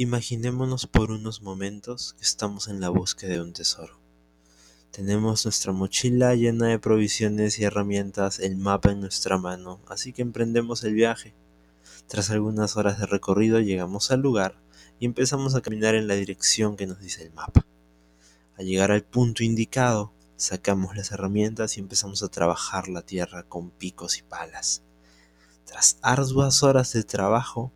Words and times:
Imaginémonos 0.00 0.86
por 0.86 1.10
unos 1.10 1.42
momentos 1.42 2.14
que 2.14 2.24
estamos 2.24 2.68
en 2.68 2.80
la 2.80 2.88
búsqueda 2.88 3.34
de 3.34 3.42
un 3.42 3.52
tesoro. 3.52 4.00
Tenemos 4.92 5.44
nuestra 5.44 5.72
mochila 5.72 6.34
llena 6.34 6.68
de 6.68 6.78
provisiones 6.78 7.58
y 7.58 7.64
herramientas, 7.64 8.38
el 8.38 8.56
mapa 8.56 8.92
en 8.92 9.00
nuestra 9.00 9.36
mano, 9.36 9.78
así 9.88 10.14
que 10.14 10.22
emprendemos 10.22 10.84
el 10.84 10.94
viaje. 10.94 11.34
Tras 12.06 12.30
algunas 12.30 12.78
horas 12.78 12.98
de 12.98 13.04
recorrido 13.04 13.60
llegamos 13.60 14.10
al 14.10 14.20
lugar 14.20 14.58
y 14.98 15.04
empezamos 15.04 15.54
a 15.54 15.60
caminar 15.60 15.94
en 15.94 16.08
la 16.08 16.14
dirección 16.14 16.78
que 16.78 16.86
nos 16.86 17.00
dice 17.00 17.24
el 17.24 17.34
mapa. 17.34 17.66
Al 18.56 18.64
llegar 18.64 18.92
al 18.92 19.04
punto 19.04 19.44
indicado, 19.44 20.14
sacamos 20.36 20.96
las 20.96 21.12
herramientas 21.12 21.76
y 21.76 21.80
empezamos 21.80 22.22
a 22.22 22.28
trabajar 22.28 22.88
la 22.88 23.02
tierra 23.02 23.42
con 23.42 23.68
picos 23.68 24.16
y 24.16 24.22
palas. 24.22 24.80
Tras 25.66 25.98
arduas 26.00 26.62
horas 26.62 26.90
de 26.94 27.02
trabajo, 27.02 27.70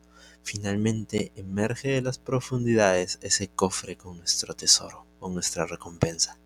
Finalmente 0.45 1.33
emerge 1.37 1.89
de 1.89 2.03
las 2.03 2.19
profundidades 2.19 3.19
ese 3.23 3.49
cofre 3.49 3.97
con 3.97 4.19
nuestro 4.19 4.55
tesoro, 4.55 5.07
con 5.19 5.33
nuestra 5.33 5.65
recompensa. 5.65 6.39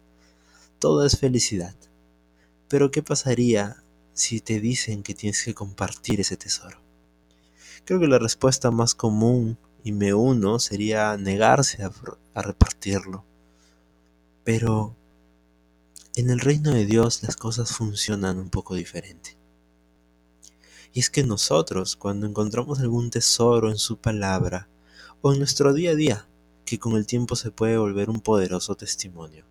Todo 0.79 1.05
es 1.05 1.19
felicidad. 1.19 1.75
Pero 2.69 2.93
¿qué 2.93 3.03
pasaría 3.03 3.83
si 4.15 4.41
te 4.41 4.61
dicen 4.61 5.03
que 5.03 5.15
tienes 5.15 5.43
que 5.43 5.53
compartir 5.53 6.21
ese 6.21 6.37
tesoro? 6.37 6.79
Creo 7.85 7.99
que 7.99 8.07
la 8.07 8.21
respuesta 8.21 8.71
más 8.71 8.95
común, 8.95 9.59
y 9.83 9.91
me 9.91 10.15
uno, 10.15 10.61
sería 10.61 11.17
negarse 11.17 11.83
a, 11.83 11.91
a 12.35 12.43
repartirlo. 12.43 13.25
Pero 14.45 14.95
en 16.15 16.31
el 16.31 16.39
reino 16.39 16.71
de 16.71 16.87
Dios 16.87 17.25
las 17.25 17.35
cosas 17.35 17.73
funcionan 17.73 18.39
un 18.39 18.51
poco 18.51 18.77
diferente. 18.77 19.38
Y 20.93 21.01
es 21.01 21.11
que 21.11 21.25
nosotros, 21.25 21.97
cuando 21.97 22.27
encontramos 22.27 22.81
algún 22.81 23.11
tesoro 23.11 23.71
en 23.71 23.79
su 23.79 23.99
palabra, 23.99 24.69
o 25.21 25.33
en 25.33 25.39
nuestro 25.39 25.73
día 25.73 25.91
a 25.91 25.95
día, 25.95 26.29
que 26.65 26.79
con 26.79 26.97
el 26.97 27.07
tiempo 27.07 27.37
se 27.37 27.51
puede 27.51 27.77
volver 27.79 28.11
un 28.11 28.21
poderoso 28.21 28.75
testimonio, 28.75 29.45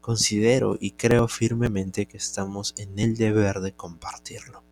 considero 0.00 0.76
y 0.80 0.92
creo 0.92 1.28
firmemente 1.28 2.06
que 2.06 2.16
estamos 2.16 2.74
en 2.76 2.98
el 2.98 3.16
deber 3.16 3.60
de 3.60 3.72
compartirlo. 3.72 4.62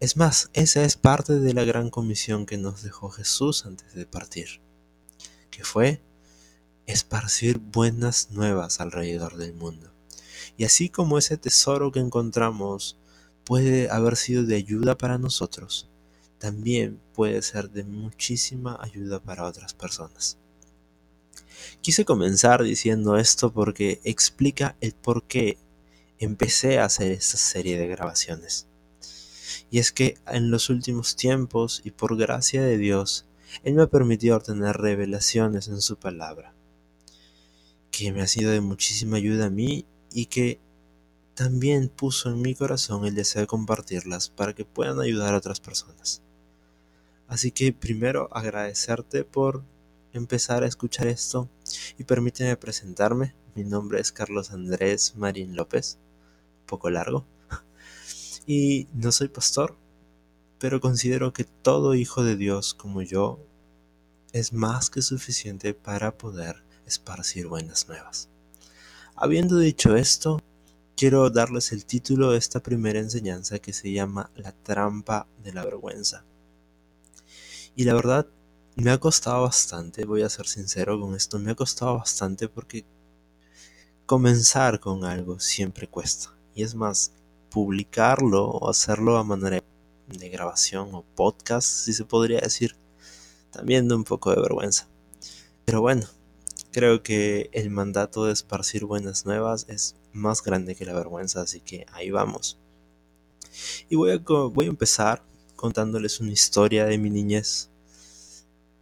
Es 0.00 0.16
más, 0.16 0.50
esa 0.54 0.84
es 0.84 0.96
parte 0.96 1.38
de 1.40 1.52
la 1.52 1.64
gran 1.64 1.90
comisión 1.90 2.46
que 2.46 2.56
nos 2.56 2.82
dejó 2.82 3.10
Jesús 3.10 3.66
antes 3.66 3.94
de 3.94 4.06
partir, 4.06 4.60
que 5.50 5.62
fue 5.62 6.00
esparcir 6.86 7.58
buenas 7.58 8.30
nuevas 8.30 8.80
alrededor 8.80 9.36
del 9.36 9.52
mundo. 9.52 9.92
Y 10.56 10.64
así 10.64 10.88
como 10.88 11.18
ese 11.18 11.36
tesoro 11.36 11.92
que 11.92 12.00
encontramos 12.00 12.96
puede 13.44 13.90
haber 13.90 14.16
sido 14.16 14.44
de 14.44 14.56
ayuda 14.56 14.96
para 14.96 15.18
nosotros, 15.18 15.88
también 16.38 17.00
puede 17.12 17.42
ser 17.42 17.70
de 17.70 17.84
muchísima 17.84 18.78
ayuda 18.80 19.20
para 19.20 19.44
otras 19.44 19.74
personas. 19.74 20.38
Quise 21.82 22.04
comenzar 22.04 22.62
diciendo 22.62 23.16
esto 23.16 23.52
porque 23.52 24.00
explica 24.04 24.76
el 24.80 24.92
por 24.92 25.24
qué 25.24 25.58
empecé 26.18 26.78
a 26.78 26.86
hacer 26.86 27.12
esta 27.12 27.36
serie 27.36 27.78
de 27.78 27.88
grabaciones. 27.88 28.66
Y 29.70 29.78
es 29.78 29.92
que 29.92 30.18
en 30.26 30.50
los 30.50 30.70
últimos 30.70 31.16
tiempos 31.16 31.80
y 31.84 31.90
por 31.90 32.16
gracia 32.16 32.62
de 32.62 32.78
Dios, 32.78 33.26
Él 33.62 33.74
me 33.74 33.82
ha 33.82 33.86
permitido 33.86 34.36
obtener 34.36 34.76
revelaciones 34.76 35.68
en 35.68 35.80
su 35.80 35.96
palabra, 35.96 36.54
que 37.90 38.12
me 38.12 38.22
ha 38.22 38.26
sido 38.26 38.50
de 38.50 38.60
muchísima 38.60 39.18
ayuda 39.18 39.46
a 39.46 39.50
mí 39.50 39.86
y 40.12 40.26
que 40.26 40.60
también 41.34 41.88
puso 41.88 42.30
en 42.30 42.40
mi 42.42 42.54
corazón 42.54 43.06
el 43.06 43.14
deseo 43.14 43.42
de 43.42 43.46
compartirlas 43.46 44.30
para 44.30 44.54
que 44.54 44.64
puedan 44.64 45.00
ayudar 45.00 45.34
a 45.34 45.38
otras 45.38 45.60
personas. 45.60 46.22
Así 47.28 47.52
que 47.52 47.72
primero 47.72 48.28
agradecerte 48.32 49.24
por 49.24 49.64
empezar 50.12 50.64
a 50.64 50.66
escuchar 50.66 51.06
esto 51.06 51.48
y 51.96 52.04
permíteme 52.04 52.56
presentarme. 52.56 53.34
Mi 53.54 53.64
nombre 53.64 54.00
es 54.00 54.12
Carlos 54.12 54.50
Andrés 54.50 55.14
Marín 55.16 55.56
López, 55.56 55.98
poco 56.66 56.90
largo, 56.90 57.26
y 58.46 58.88
no 58.92 59.12
soy 59.12 59.28
pastor, 59.28 59.76
pero 60.58 60.80
considero 60.80 61.32
que 61.32 61.44
todo 61.44 61.94
hijo 61.94 62.22
de 62.22 62.36
Dios 62.36 62.74
como 62.74 63.02
yo 63.02 63.40
es 64.32 64.52
más 64.52 64.90
que 64.90 65.02
suficiente 65.02 65.74
para 65.74 66.16
poder 66.16 66.62
esparcir 66.86 67.46
buenas 67.46 67.88
nuevas. 67.88 68.28
Habiendo 69.16 69.58
dicho 69.58 69.96
esto, 69.96 70.40
quiero 70.96 71.30
darles 71.30 71.72
el 71.72 71.86
título 71.86 72.32
de 72.32 72.38
esta 72.38 72.60
primera 72.60 72.98
enseñanza 72.98 73.58
que 73.58 73.72
se 73.72 73.92
llama 73.92 74.30
La 74.34 74.52
trampa 74.52 75.26
de 75.42 75.52
la 75.52 75.64
vergüenza. 75.64 76.24
Y 77.74 77.84
la 77.84 77.94
verdad, 77.94 78.26
me 78.76 78.90
ha 78.90 78.98
costado 78.98 79.42
bastante, 79.42 80.04
voy 80.04 80.22
a 80.22 80.28
ser 80.28 80.46
sincero 80.46 81.00
con 81.00 81.14
esto, 81.14 81.38
me 81.38 81.52
ha 81.52 81.54
costado 81.54 81.98
bastante 81.98 82.48
porque 82.48 82.84
comenzar 84.06 84.80
con 84.80 85.04
algo 85.04 85.38
siempre 85.40 85.88
cuesta. 85.88 86.34
Y 86.54 86.62
es 86.62 86.74
más, 86.74 87.12
publicarlo 87.50 88.46
o 88.46 88.70
hacerlo 88.70 89.16
a 89.18 89.24
manera 89.24 89.62
de 90.08 90.28
grabación 90.28 90.94
o 90.94 91.04
podcast, 91.14 91.68
si 91.68 91.92
se 91.92 92.04
podría 92.04 92.40
decir, 92.40 92.76
también 93.50 93.88
da 93.88 93.96
un 93.96 94.04
poco 94.04 94.30
de 94.30 94.40
vergüenza. 94.40 94.88
Pero 95.64 95.80
bueno, 95.80 96.06
creo 96.72 97.02
que 97.02 97.50
el 97.52 97.70
mandato 97.70 98.24
de 98.24 98.32
esparcir 98.32 98.84
buenas 98.84 99.26
nuevas 99.26 99.66
es 99.68 99.96
más 100.12 100.42
grande 100.42 100.74
que 100.74 100.84
la 100.84 100.94
vergüenza, 100.94 101.42
así 101.42 101.60
que 101.60 101.86
ahí 101.92 102.10
vamos. 102.10 102.58
Y 103.88 103.96
voy 103.96 104.12
a, 104.12 104.18
voy 104.18 104.66
a 104.66 104.68
empezar 104.68 105.22
contándoles 105.56 106.20
una 106.20 106.32
historia 106.32 106.86
de 106.86 106.98
mi 106.98 107.10
niñez. 107.10 107.70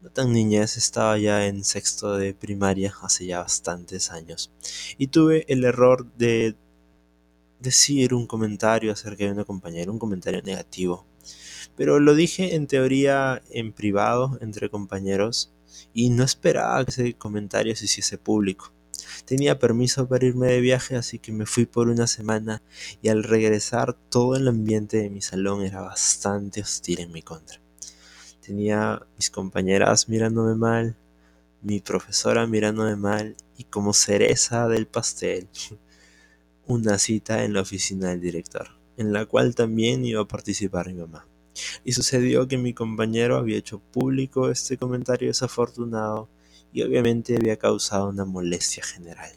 No 0.00 0.10
tan 0.10 0.32
niñez, 0.32 0.76
estaba 0.76 1.18
ya 1.18 1.46
en 1.46 1.64
sexto 1.64 2.16
de 2.16 2.34
primaria 2.34 2.94
hace 3.02 3.26
ya 3.26 3.40
bastantes 3.40 4.10
años. 4.10 4.52
Y 4.96 5.08
tuve 5.08 5.44
el 5.48 5.64
error 5.64 6.06
de 6.16 6.54
decir 7.58 8.14
un 8.14 8.26
comentario 8.26 8.92
acerca 8.92 9.24
de 9.24 9.32
una 9.32 9.44
compañera, 9.44 9.90
un 9.90 9.98
comentario 9.98 10.40
negativo. 10.42 11.04
Pero 11.76 11.98
lo 11.98 12.14
dije 12.14 12.54
en 12.54 12.66
teoría 12.66 13.42
en 13.50 13.72
privado, 13.72 14.38
entre 14.40 14.70
compañeros, 14.70 15.52
y 15.92 16.10
no 16.10 16.24
esperaba 16.24 16.84
que 16.84 16.90
ese 16.90 17.14
comentario 17.14 17.74
se 17.74 17.86
hiciese 17.86 18.18
público. 18.18 18.72
Tenía 19.28 19.58
permiso 19.58 20.08
para 20.08 20.24
irme 20.24 20.46
de 20.46 20.62
viaje, 20.62 20.96
así 20.96 21.18
que 21.18 21.32
me 21.32 21.44
fui 21.44 21.66
por 21.66 21.90
una 21.90 22.06
semana 22.06 22.62
y 23.02 23.10
al 23.10 23.24
regresar 23.24 23.92
todo 23.92 24.36
el 24.36 24.48
ambiente 24.48 24.96
de 24.96 25.10
mi 25.10 25.20
salón 25.20 25.60
era 25.60 25.82
bastante 25.82 26.62
hostil 26.62 27.00
en 27.00 27.12
mi 27.12 27.20
contra. 27.20 27.60
Tenía 28.40 29.02
mis 29.16 29.28
compañeras 29.28 30.08
mirándome 30.08 30.54
mal, 30.54 30.96
mi 31.60 31.80
profesora 31.80 32.46
mirándome 32.46 32.96
mal 32.96 33.36
y 33.58 33.64
como 33.64 33.92
cereza 33.92 34.66
del 34.66 34.86
pastel, 34.86 35.46
una 36.66 36.98
cita 36.98 37.44
en 37.44 37.52
la 37.52 37.60
oficina 37.60 38.08
del 38.08 38.22
director, 38.22 38.78
en 38.96 39.12
la 39.12 39.26
cual 39.26 39.54
también 39.54 40.06
iba 40.06 40.22
a 40.22 40.26
participar 40.26 40.86
mi 40.86 40.94
mamá. 40.94 41.26
Y 41.84 41.92
sucedió 41.92 42.48
que 42.48 42.56
mi 42.56 42.72
compañero 42.72 43.36
había 43.36 43.58
hecho 43.58 43.78
público 43.78 44.48
este 44.48 44.78
comentario 44.78 45.28
desafortunado 45.28 46.30
y 46.72 46.82
obviamente 46.82 47.36
había 47.36 47.56
causado 47.56 48.08
una 48.08 48.24
molestia 48.24 48.82
general. 48.82 49.32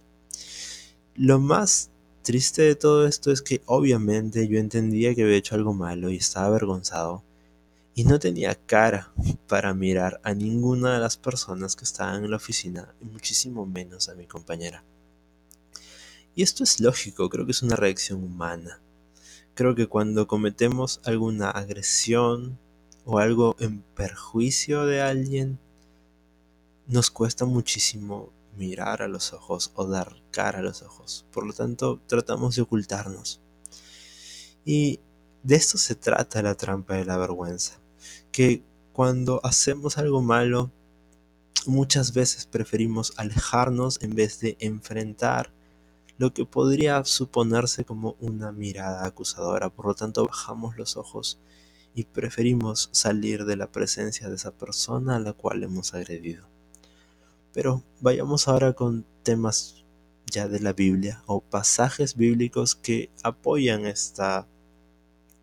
Lo 1.15 1.39
más 1.39 1.91
triste 2.23 2.61
de 2.61 2.75
todo 2.75 3.07
esto 3.07 3.31
es 3.31 3.41
que 3.41 3.61
obviamente 3.65 4.47
yo 4.47 4.59
entendía 4.59 5.15
que 5.15 5.23
había 5.23 5.37
hecho 5.37 5.55
algo 5.55 5.73
malo 5.73 6.09
y 6.09 6.17
estaba 6.17 6.47
avergonzado 6.47 7.23
y 7.93 8.03
no 8.03 8.19
tenía 8.19 8.55
cara 8.55 9.11
para 9.47 9.73
mirar 9.73 10.21
a 10.23 10.33
ninguna 10.33 10.93
de 10.93 10.99
las 10.99 11.17
personas 11.17 11.75
que 11.75 11.83
estaban 11.83 12.23
en 12.23 12.31
la 12.31 12.37
oficina 12.37 12.93
y 13.01 13.05
muchísimo 13.05 13.65
menos 13.65 14.09
a 14.09 14.15
mi 14.15 14.25
compañera. 14.27 14.83
Y 16.35 16.43
esto 16.43 16.63
es 16.63 16.79
lógico, 16.79 17.29
creo 17.29 17.45
que 17.45 17.51
es 17.51 17.61
una 17.61 17.75
reacción 17.75 18.23
humana. 18.23 18.79
Creo 19.53 19.75
que 19.75 19.87
cuando 19.87 20.27
cometemos 20.27 21.01
alguna 21.03 21.49
agresión 21.51 22.57
o 23.03 23.19
algo 23.19 23.57
en 23.59 23.81
perjuicio 23.81 24.85
de 24.85 25.01
alguien, 25.01 25.59
nos 26.91 27.09
cuesta 27.09 27.45
muchísimo 27.45 28.33
mirar 28.57 29.01
a 29.01 29.07
los 29.07 29.31
ojos 29.31 29.71
o 29.75 29.87
dar 29.87 30.21
cara 30.29 30.59
a 30.59 30.61
los 30.61 30.81
ojos. 30.81 31.25
Por 31.31 31.45
lo 31.47 31.53
tanto, 31.53 32.01
tratamos 32.05 32.57
de 32.57 32.63
ocultarnos. 32.63 33.39
Y 34.65 34.99
de 35.41 35.55
esto 35.55 35.77
se 35.77 35.95
trata 35.95 36.41
la 36.41 36.55
trampa 36.55 36.95
de 36.95 37.05
la 37.05 37.15
vergüenza. 37.15 37.79
Que 38.33 38.61
cuando 38.91 39.39
hacemos 39.45 39.97
algo 39.97 40.21
malo, 40.21 40.69
muchas 41.65 42.13
veces 42.13 42.45
preferimos 42.45 43.13
alejarnos 43.15 44.01
en 44.01 44.13
vez 44.13 44.41
de 44.41 44.57
enfrentar 44.59 45.53
lo 46.17 46.33
que 46.33 46.45
podría 46.45 47.05
suponerse 47.05 47.85
como 47.85 48.17
una 48.19 48.51
mirada 48.51 49.05
acusadora. 49.05 49.69
Por 49.69 49.85
lo 49.85 49.95
tanto, 49.95 50.25
bajamos 50.27 50.75
los 50.75 50.97
ojos 50.97 51.39
y 51.95 52.03
preferimos 52.03 52.89
salir 52.91 53.45
de 53.45 53.55
la 53.55 53.71
presencia 53.71 54.27
de 54.27 54.35
esa 54.35 54.51
persona 54.51 55.15
a 55.15 55.19
la 55.19 55.31
cual 55.31 55.63
hemos 55.63 55.93
agredido. 55.93 56.51
Pero 57.53 57.83
vayamos 57.99 58.47
ahora 58.47 58.73
con 58.73 59.05
temas 59.23 59.83
ya 60.31 60.47
de 60.47 60.59
la 60.59 60.73
Biblia 60.73 61.23
o 61.25 61.41
pasajes 61.41 62.15
bíblicos 62.15 62.75
que 62.75 63.09
apoyan 63.23 63.85
esta 63.85 64.47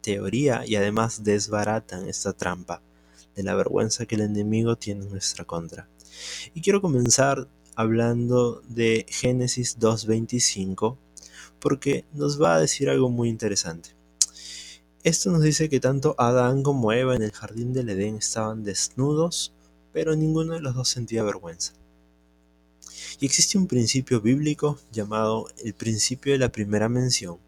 teoría 0.01 0.65
y 0.67 0.77
además 0.77 1.23
desbaratan 1.25 2.09
esta 2.09 2.33
trampa 2.33 2.81
de 3.35 3.43
la 3.43 3.55
vergüenza 3.55 4.07
que 4.07 4.15
el 4.15 4.23
enemigo 4.23 4.77
tiene 4.77 5.05
en 5.05 5.11
nuestra 5.11 5.45
contra. 5.45 5.89
Y 6.55 6.63
quiero 6.63 6.81
comenzar 6.81 7.49
hablando 7.77 8.63
de 8.69 9.07
Génesis 9.09 9.79
2.25 9.79 10.97
porque 11.61 12.05
nos 12.13 12.41
va 12.41 12.55
a 12.55 12.61
decir 12.61 12.89
algo 12.89 13.11
muy 13.11 13.29
interesante. 13.29 13.91
Esto 15.05 15.31
nos 15.31 15.43
dice 15.43 15.69
que 15.69 15.79
tanto 15.79 16.15
Adán 16.19 16.63
como 16.63 16.93
Eva 16.93 17.15
en 17.15 17.23
el 17.23 17.33
jardín 17.33 17.73
del 17.73 17.91
Edén 17.91 18.17
estaban 18.17 18.65
desnudos, 18.65 19.53
pero 19.93 20.17
ninguno 20.17 20.55
de 20.55 20.61
los 20.61 20.75
dos 20.75 20.89
sentía 20.89 21.23
vergüenza. 21.23 21.78
Y 23.21 23.27
existe 23.27 23.59
un 23.59 23.67
principio 23.67 24.21
bíblico 24.21 24.79
llamado 24.93 25.49
el 25.65 25.75
principio 25.75 26.33
de 26.33 26.39
la 26.39 26.53
primera 26.53 26.89
mención, 26.89 27.39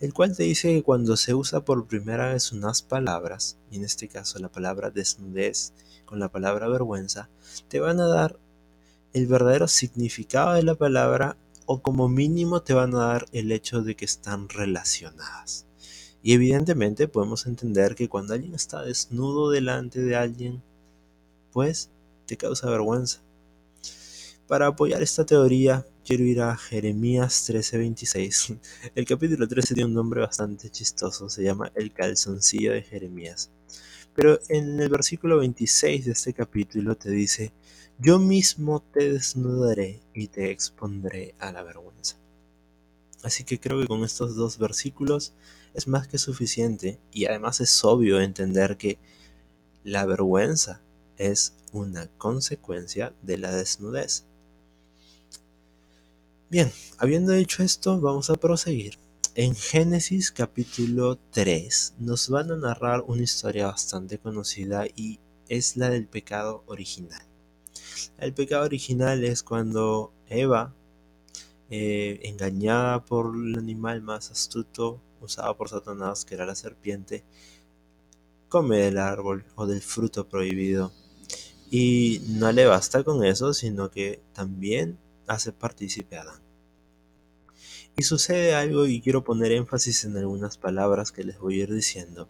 el 0.00 0.14
cual 0.14 0.34
te 0.34 0.44
dice 0.44 0.68
que 0.68 0.82
cuando 0.82 1.16
se 1.16 1.34
usa 1.34 1.64
por 1.64 1.86
primera 1.86 2.32
vez 2.32 2.52
unas 2.52 2.80
palabras, 2.80 3.58
y 3.70 3.76
en 3.76 3.84
este 3.84 4.08
caso 4.08 4.38
la 4.38 4.50
palabra 4.50 4.90
desnudez 4.90 5.74
con 6.06 6.20
la 6.20 6.30
palabra 6.30 6.68
vergüenza, 6.68 7.28
te 7.68 7.80
van 7.80 8.00
a 8.00 8.06
dar 8.06 8.38
el 9.12 9.26
verdadero 9.26 9.68
significado 9.68 10.54
de 10.54 10.62
la 10.62 10.74
palabra 10.74 11.36
o 11.66 11.82
como 11.82 12.08
mínimo 12.08 12.62
te 12.62 12.74
van 12.74 12.94
a 12.94 13.06
dar 13.06 13.26
el 13.32 13.52
hecho 13.52 13.82
de 13.82 13.96
que 13.96 14.04
están 14.04 14.48
relacionadas. 14.48 15.66
Y 16.22 16.32
evidentemente 16.32 17.08
podemos 17.08 17.46
entender 17.46 17.94
que 17.94 18.08
cuando 18.08 18.32
alguien 18.32 18.54
está 18.54 18.82
desnudo 18.82 19.50
delante 19.50 20.00
de 20.00 20.16
alguien, 20.16 20.62
pues 21.52 21.90
te 22.24 22.38
causa 22.38 22.70
vergüenza. 22.70 23.23
Para 24.46 24.66
apoyar 24.66 25.02
esta 25.02 25.24
teoría, 25.24 25.86
quiero 26.04 26.24
ir 26.24 26.42
a 26.42 26.54
Jeremías 26.54 27.48
13:26. 27.48 28.58
El 28.94 29.06
capítulo 29.06 29.48
13 29.48 29.72
tiene 29.74 29.88
un 29.88 29.94
nombre 29.94 30.20
bastante 30.20 30.68
chistoso, 30.68 31.30
se 31.30 31.42
llama 31.42 31.72
El 31.74 31.94
calzoncillo 31.94 32.72
de 32.72 32.82
Jeremías. 32.82 33.50
Pero 34.14 34.38
en 34.50 34.78
el 34.80 34.90
versículo 34.90 35.38
26 35.38 36.04
de 36.04 36.12
este 36.12 36.34
capítulo 36.34 36.94
te 36.94 37.10
dice, 37.10 37.54
yo 37.98 38.18
mismo 38.18 38.82
te 38.82 39.14
desnudaré 39.14 40.02
y 40.12 40.28
te 40.28 40.50
expondré 40.50 41.34
a 41.38 41.50
la 41.50 41.62
vergüenza. 41.62 42.18
Así 43.22 43.44
que 43.44 43.58
creo 43.58 43.80
que 43.80 43.86
con 43.86 44.04
estos 44.04 44.36
dos 44.36 44.58
versículos 44.58 45.32
es 45.72 45.88
más 45.88 46.06
que 46.06 46.18
suficiente 46.18 47.00
y 47.10 47.24
además 47.24 47.62
es 47.62 47.82
obvio 47.82 48.20
entender 48.20 48.76
que 48.76 48.98
la 49.84 50.04
vergüenza 50.04 50.82
es 51.16 51.54
una 51.72 52.08
consecuencia 52.18 53.14
de 53.22 53.38
la 53.38 53.50
desnudez. 53.50 54.26
Bien, 56.54 56.70
habiendo 56.98 57.32
dicho 57.32 57.64
esto, 57.64 58.00
vamos 58.00 58.30
a 58.30 58.36
proseguir. 58.36 58.96
En 59.34 59.56
Génesis 59.56 60.30
capítulo 60.30 61.18
3 61.32 61.94
nos 61.98 62.28
van 62.28 62.52
a 62.52 62.56
narrar 62.56 63.02
una 63.08 63.24
historia 63.24 63.66
bastante 63.66 64.18
conocida 64.18 64.86
y 64.86 65.18
es 65.48 65.76
la 65.76 65.90
del 65.90 66.06
pecado 66.06 66.62
original. 66.68 67.26
El 68.18 68.34
pecado 68.34 68.66
original 68.66 69.24
es 69.24 69.42
cuando 69.42 70.12
Eva, 70.28 70.72
eh, 71.70 72.20
engañada 72.22 73.04
por 73.04 73.34
el 73.34 73.58
animal 73.58 74.00
más 74.02 74.30
astuto 74.30 75.00
usado 75.20 75.56
por 75.56 75.68
Satanás, 75.68 76.24
que 76.24 76.36
era 76.36 76.46
la 76.46 76.54
serpiente, 76.54 77.24
come 78.48 78.78
del 78.78 78.98
árbol 78.98 79.44
o 79.56 79.66
del 79.66 79.82
fruto 79.82 80.28
prohibido. 80.28 80.92
Y 81.68 82.22
no 82.28 82.52
le 82.52 82.64
basta 82.66 83.02
con 83.02 83.24
eso, 83.24 83.52
sino 83.54 83.90
que 83.90 84.22
también 84.32 85.00
hace 85.26 85.52
partícipe 85.52 86.16
a 86.16 86.22
Adán. 86.22 86.43
Y 87.96 88.02
sucede 88.02 88.54
algo 88.54 88.86
y 88.86 89.00
quiero 89.00 89.22
poner 89.22 89.52
énfasis 89.52 90.04
en 90.04 90.16
algunas 90.16 90.58
palabras 90.58 91.12
que 91.12 91.22
les 91.22 91.38
voy 91.38 91.60
a 91.60 91.62
ir 91.64 91.72
diciendo. 91.72 92.28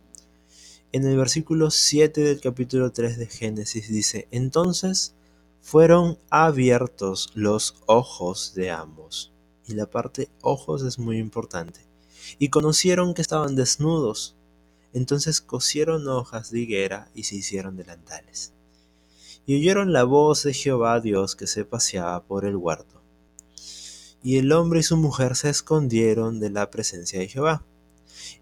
En 0.93 1.07
el 1.07 1.17
versículo 1.17 1.71
7 1.71 2.21
del 2.21 2.41
capítulo 2.41 2.93
3 2.93 3.19
de 3.19 3.27
Génesis 3.27 3.89
dice, 3.89 4.29
entonces 4.31 5.15
fueron 5.63 6.19
abiertos 6.29 7.31
los 7.35 7.77
ojos 7.87 8.53
de 8.55 8.71
ambos. 8.71 9.33
Y 9.67 9.73
la 9.73 9.87
parte 9.87 10.29
ojos 10.43 10.83
es 10.83 10.99
muy 10.99 11.17
importante. 11.17 11.81
Y 12.39 12.51
conocieron 12.51 13.15
que 13.15 13.23
estaban 13.23 13.57
desnudos. 13.57 14.37
Entonces 14.93 15.41
cosieron 15.41 16.07
hojas 16.07 16.51
de 16.51 16.61
higuera 16.61 17.11
y 17.15 17.25
se 17.25 17.37
hicieron 17.37 17.77
delantales. 17.77 18.53
Y 19.47 19.57
oyeron 19.57 19.95
la 19.95 20.05
voz 20.05 20.43
de 20.43 20.53
Jehová 20.53 21.01
Dios 21.01 21.35
que 21.35 21.47
se 21.47 21.65
paseaba 21.65 22.23
por 22.23 22.45
el 22.45 22.57
huerto. 22.57 22.94
Y 24.25 24.38
el 24.38 24.50
hombre 24.53 24.81
y 24.81 24.82
su 24.82 24.97
mujer 24.97 25.37
se 25.37 25.50
escondieron 25.50 26.41
de 26.41 26.49
la 26.49 26.71
presencia 26.71 27.21
de 27.21 27.29
Jehová. 27.29 27.62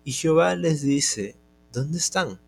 Y 0.05 0.12
Jehová 0.12 0.55
les 0.55 0.81
dice, 0.81 1.34
¿dónde 1.73 1.99
están? 1.99 2.40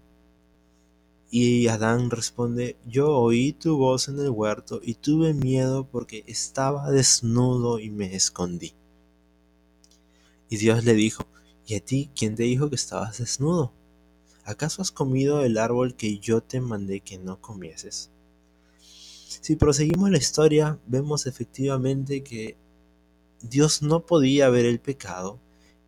Y 1.32 1.66
Adán 1.66 2.10
responde, 2.10 2.76
yo 2.86 3.10
oí 3.10 3.52
tu 3.52 3.76
voz 3.76 4.06
en 4.06 4.20
el 4.20 4.31
huerto 4.31 4.78
y 4.81 4.94
tuve 4.94 5.34
miedo 5.34 5.84
porque 5.90 6.22
estaba 6.28 6.92
desnudo 6.92 7.81
y 7.81 7.90
me 7.90 8.14
escondí. 8.14 8.72
Y 10.48 10.56
Dios 10.56 10.84
le 10.84 10.94
dijo, 10.94 11.26
¿y 11.66 11.75
a 11.75 11.84
ti 11.84 12.10
quién 12.14 12.37
te 12.37 12.44
dijo 12.44 12.70
que 12.70 12.76
estabas 12.76 13.19
desnudo? 13.19 13.72
¿Acaso 14.44 14.80
has 14.80 14.92
comido 14.92 15.44
el 15.44 15.58
árbol 15.58 15.96
que 15.96 16.20
yo 16.20 16.40
te 16.40 16.60
mandé 16.60 17.00
que 17.00 17.19
no 17.19 17.40
comieses? 17.40 18.12
Si 19.40 19.56
proseguimos 19.56 20.08
la 20.08 20.19
historia, 20.19 20.78
vemos 20.87 21.26
efectivamente 21.26 22.22
que 22.22 22.56
Dios 23.46 23.82
no 23.82 24.06
podía 24.06 24.49
ver 24.49 24.64
el 24.64 24.81
pecado 24.81 25.38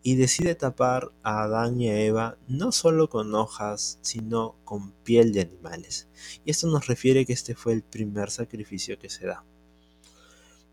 y 0.02 0.16
decide 0.16 0.54
tapar 0.54 1.10
a 1.22 1.44
Adán 1.44 1.80
y 1.80 1.88
a 1.88 1.98
Eva 1.98 2.36
no 2.48 2.70
solo 2.70 3.08
con 3.08 3.34
hojas, 3.34 3.98
sino 4.02 4.56
con 4.66 4.92
piel 4.92 5.32
de 5.32 5.40
animales. 5.40 6.06
Y 6.44 6.50
esto 6.50 6.66
nos 6.66 6.86
refiere 6.86 7.24
que 7.24 7.32
este 7.32 7.54
fue 7.54 7.72
el 7.72 7.82
primer 7.82 8.30
sacrificio 8.30 8.98
que 8.98 9.08
se 9.08 9.26
da. 9.26 9.42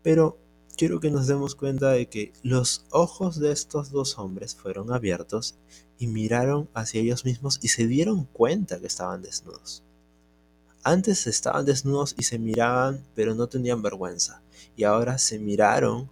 Pero 0.02 0.36
quiero 0.76 1.00
que 1.00 1.10
nos 1.10 1.26
demos 1.26 1.54
cuenta 1.54 1.90
de 1.90 2.10
que 2.10 2.34
los 2.42 2.84
ojos 2.90 3.40
de 3.40 3.50
estos 3.50 3.90
dos 3.90 4.18
hombres 4.18 4.54
fueron 4.54 4.92
abiertos 4.92 5.56
y 5.98 6.06
miraron 6.06 6.68
hacia 6.74 7.00
ellos 7.00 7.24
mismos 7.24 7.60
y 7.62 7.68
se 7.68 7.86
dieron 7.86 8.24
cuenta 8.26 8.78
que 8.78 8.88
estaban 8.88 9.22
desnudos. 9.22 9.82
Antes 10.82 11.26
estaban 11.26 11.64
desnudos 11.64 12.14
y 12.18 12.24
se 12.24 12.38
miraban, 12.38 13.02
pero 13.14 13.34
no 13.34 13.46
tenían 13.46 13.80
vergüenza. 13.80 14.42
Y 14.76 14.84
ahora 14.84 15.16
se 15.16 15.38
miraron 15.38 16.10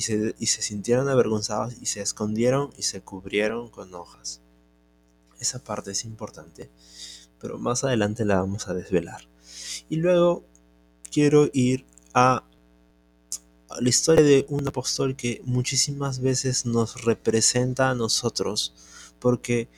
y 0.00 0.46
se, 0.46 0.62
sintieron 0.62 1.08
avergonzados 1.08 1.74
y 1.80 1.86
se 1.86 2.00
escondieron 2.00 2.70
y 2.78 2.82
se 2.82 3.02
cubrieron 3.02 3.68
con 3.68 3.94
hojas. 3.94 4.40
Esa 5.38 5.62
parte 5.62 5.90
es 5.90 6.04
importante, 6.04 6.70
pero 7.38 7.58
más 7.58 7.84
adelante 7.84 8.24
la 8.24 8.40
vamos 8.40 8.68
a 8.68 8.74
desvelar. 8.74 9.28
Y 9.88 9.96
luego 9.96 10.44
quiero 11.10 11.50
ir 11.52 11.84
a 12.14 12.46
la 13.80 13.88
historia 13.88 14.24
de 14.24 14.46
un 14.48 14.66
apóstol 14.66 15.16
que 15.16 15.42
muchísimas 15.44 16.20
veces 16.20 16.66
nos 16.66 17.04
representa 17.04 17.90
a 17.90 17.94
nosotros, 17.94 18.74
porque 19.18 19.68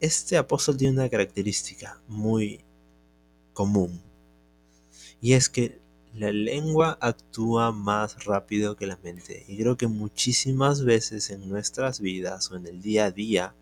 este 0.00 0.36
apóstol 0.36 0.76
tiene 0.76 0.94
una 0.94 1.08
característica 1.08 2.02
muy 2.08 2.64
común, 3.52 4.02
y 5.20 5.34
es 5.34 5.48
que 5.48 5.81
la 6.14 6.30
lengua 6.30 6.98
actúa 7.00 7.72
más 7.72 8.24
rápido 8.24 8.76
que 8.76 8.86
la 8.86 8.98
mente 9.02 9.44
y 9.48 9.56
creo 9.56 9.76
que 9.76 9.86
muchísimas 9.86 10.84
veces 10.84 11.30
en 11.30 11.48
nuestras 11.48 12.00
vidas 12.00 12.50
o 12.50 12.56
en 12.56 12.66
el 12.66 12.82
día 12.82 13.06
a 13.06 13.10
día 13.10 13.54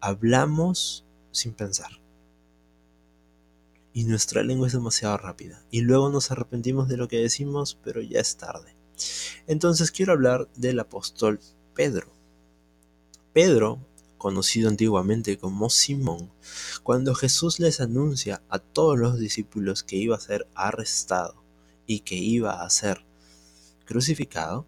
hablamos 0.00 1.04
sin 1.30 1.52
pensar. 1.52 2.00
Y 3.92 4.04
nuestra 4.04 4.42
lengua 4.42 4.68
es 4.68 4.72
demasiado 4.72 5.16
rápida. 5.18 5.64
Y 5.70 5.80
luego 5.80 6.10
nos 6.10 6.30
arrepentimos 6.30 6.88
de 6.88 6.96
lo 6.96 7.08
que 7.08 7.18
decimos, 7.18 7.76
pero 7.82 8.00
ya 8.00 8.20
es 8.20 8.36
tarde. 8.36 8.74
Entonces 9.46 9.90
quiero 9.90 10.12
hablar 10.12 10.48
del 10.54 10.78
apóstol 10.78 11.40
Pedro. 11.74 12.08
Pedro 13.32 13.78
conocido 14.20 14.68
antiguamente 14.68 15.38
como 15.38 15.70
Simón, 15.70 16.30
cuando 16.82 17.14
Jesús 17.14 17.58
les 17.58 17.80
anuncia 17.80 18.42
a 18.50 18.58
todos 18.58 18.98
los 18.98 19.18
discípulos 19.18 19.82
que 19.82 19.96
iba 19.96 20.14
a 20.14 20.20
ser 20.20 20.46
arrestado 20.54 21.42
y 21.86 22.00
que 22.00 22.16
iba 22.16 22.62
a 22.62 22.68
ser 22.68 23.04
crucificado, 23.86 24.66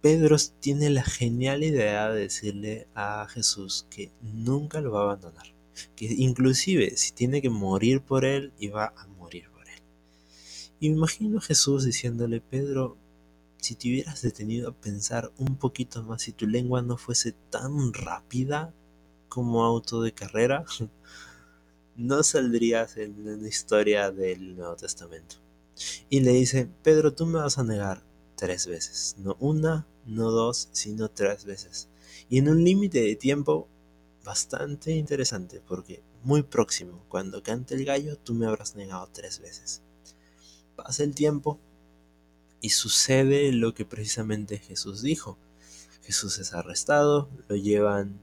Pedro 0.00 0.36
tiene 0.58 0.88
la 0.88 1.04
genial 1.04 1.62
idea 1.62 2.10
de 2.10 2.22
decirle 2.22 2.88
a 2.94 3.28
Jesús 3.28 3.86
que 3.90 4.10
nunca 4.22 4.80
lo 4.80 4.90
va 4.90 5.00
a 5.00 5.04
abandonar, 5.04 5.54
que 5.94 6.06
inclusive 6.06 6.96
si 6.96 7.12
tiene 7.12 7.42
que 7.42 7.50
morir 7.50 8.00
por 8.00 8.24
él, 8.24 8.54
iba 8.58 8.94
a 8.96 9.06
morir 9.06 9.50
por 9.50 9.68
él. 9.68 9.82
Imagino 10.80 11.38
a 11.38 11.42
Jesús 11.42 11.84
diciéndole, 11.84 12.40
Pedro, 12.40 12.96
si 13.62 13.76
te 13.76 13.88
hubieras 13.88 14.22
detenido 14.22 14.70
a 14.70 14.74
pensar 14.74 15.32
un 15.38 15.56
poquito 15.56 16.02
más, 16.02 16.22
si 16.22 16.32
tu 16.32 16.48
lengua 16.48 16.82
no 16.82 16.96
fuese 16.96 17.32
tan 17.48 17.92
rápida 17.92 18.74
como 19.28 19.64
auto 19.64 20.02
de 20.02 20.12
carrera, 20.12 20.64
no 21.96 22.22
saldrías 22.24 22.96
en 22.96 23.40
la 23.40 23.48
historia 23.48 24.10
del 24.10 24.56
Nuevo 24.56 24.74
Testamento. 24.74 25.36
Y 26.10 26.20
le 26.20 26.32
dice, 26.32 26.68
Pedro, 26.82 27.14
tú 27.14 27.24
me 27.24 27.38
vas 27.38 27.56
a 27.58 27.62
negar 27.62 28.02
tres 28.34 28.66
veces, 28.66 29.14
no 29.18 29.36
una, 29.38 29.86
no 30.06 30.32
dos, 30.32 30.68
sino 30.72 31.08
tres 31.08 31.44
veces. 31.44 31.88
Y 32.28 32.38
en 32.38 32.48
un 32.48 32.64
límite 32.64 33.00
de 33.00 33.14
tiempo 33.14 33.68
bastante 34.24 34.90
interesante, 34.90 35.62
porque 35.66 36.02
muy 36.24 36.42
próximo. 36.42 37.04
Cuando 37.08 37.44
cante 37.44 37.76
el 37.76 37.84
gallo, 37.84 38.18
tú 38.18 38.34
me 38.34 38.46
habrás 38.46 38.74
negado 38.74 39.08
tres 39.12 39.38
veces. 39.38 39.82
Pasa 40.74 41.04
el 41.04 41.14
tiempo 41.14 41.60
y 42.62 42.70
sucede 42.70 43.52
lo 43.52 43.74
que 43.74 43.84
precisamente 43.84 44.56
Jesús 44.56 45.02
dijo. 45.02 45.36
Jesús 46.04 46.38
es 46.38 46.54
arrestado, 46.54 47.28
lo 47.48 47.56
llevan 47.56 48.18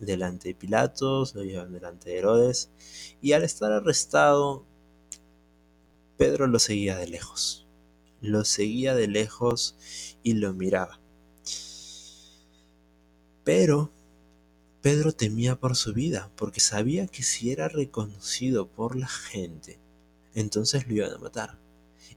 delante 0.00 0.48
de 0.48 0.54
Pilatos, 0.54 1.34
lo 1.34 1.44
llevan 1.44 1.72
delante 1.72 2.10
de 2.10 2.18
Herodes, 2.18 2.68
y 3.22 3.32
al 3.32 3.44
estar 3.44 3.72
arrestado, 3.72 4.66
Pedro 6.18 6.46
lo 6.46 6.58
seguía 6.58 6.98
de 6.98 7.08
lejos. 7.08 7.66
Lo 8.20 8.44
seguía 8.44 8.94
de 8.94 9.08
lejos 9.08 9.76
y 10.22 10.34
lo 10.34 10.52
miraba. 10.52 11.00
Pero 13.44 13.90
Pedro 14.82 15.12
temía 15.12 15.58
por 15.58 15.76
su 15.76 15.94
vida, 15.94 16.30
porque 16.36 16.60
sabía 16.60 17.06
que 17.06 17.22
si 17.22 17.52
era 17.52 17.68
reconocido 17.68 18.68
por 18.68 18.96
la 18.96 19.08
gente, 19.08 19.78
entonces 20.34 20.86
lo 20.86 20.94
iban 20.94 21.12
a 21.14 21.18
matar. 21.18 21.69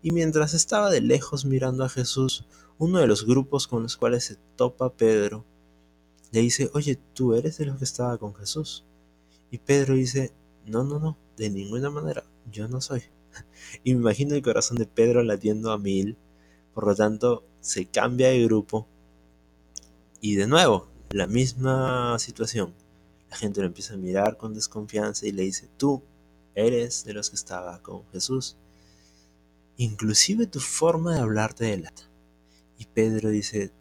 Y 0.04 0.12
mientras 0.12 0.54
estaba 0.54 0.92
de 0.92 1.02
lejos 1.02 1.46
mirando 1.46 1.84
a 1.84 1.90
Jesús, 1.90 2.46
uno 2.78 3.00
de 3.00 3.08
los 3.08 3.26
grupos 3.26 3.68
con 3.68 3.84
los 3.84 3.98
cuales 3.98 4.26
se 4.26 4.38
topa 4.56 4.94
Pedro 4.94 5.46
le 6.32 6.42
dice, 6.42 6.70
oye, 6.74 7.00
tú 7.14 7.34
eres 7.34 7.58
de 7.58 7.66
los 7.66 7.78
que 7.78 7.86
estaba 7.86 8.18
con 8.18 8.36
Jesús. 8.36 8.84
Y 9.50 9.60
Pedro 9.60 9.94
dice, 9.94 10.34
no, 10.66 10.84
no, 10.84 11.00
no, 11.00 11.18
de 11.38 11.50
ninguna 11.50 11.90
manera, 11.90 12.24
yo 12.52 12.68
no 12.68 12.82
soy. 12.82 13.04
Y 13.84 13.94
me 13.94 14.02
imagino 14.02 14.36
el 14.36 14.42
corazón 14.42 14.78
de 14.78 14.86
Pedro 14.86 15.24
latiendo 15.24 15.72
a 15.72 15.78
mil, 15.78 16.18
por 16.74 16.86
lo 16.86 16.96
tanto, 16.96 17.46
se 17.62 17.86
cambia 17.86 18.30
de 18.30 18.44
grupo. 18.44 18.88
Y 20.20 20.36
de 20.36 20.48
nuevo, 20.48 20.88
la 21.12 21.28
misma 21.28 22.18
situación. 22.20 22.74
La 23.30 23.38
gente 23.38 23.62
lo 23.62 23.68
empieza 23.68 23.94
a 23.94 23.98
mirar 23.98 24.38
con 24.38 24.54
desconfianza 24.54 25.26
y 25.28 25.32
le 25.32 25.44
dice, 25.44 25.70
tú 25.78 26.04
eres 26.56 27.06
de 27.06 27.14
los 27.14 27.30
que 27.30 27.36
estaba 27.36 27.82
con 27.82 28.06
Jesús. 28.12 28.58
Inclusive 29.78 30.48
tu 30.48 30.60
forma 30.60 31.16
de 31.16 31.22
hablar 31.22 31.54
te 31.54 31.66
delata. 31.66 32.10
Y 32.78 32.86
Pedro 32.86 33.30
dice, 33.30 33.72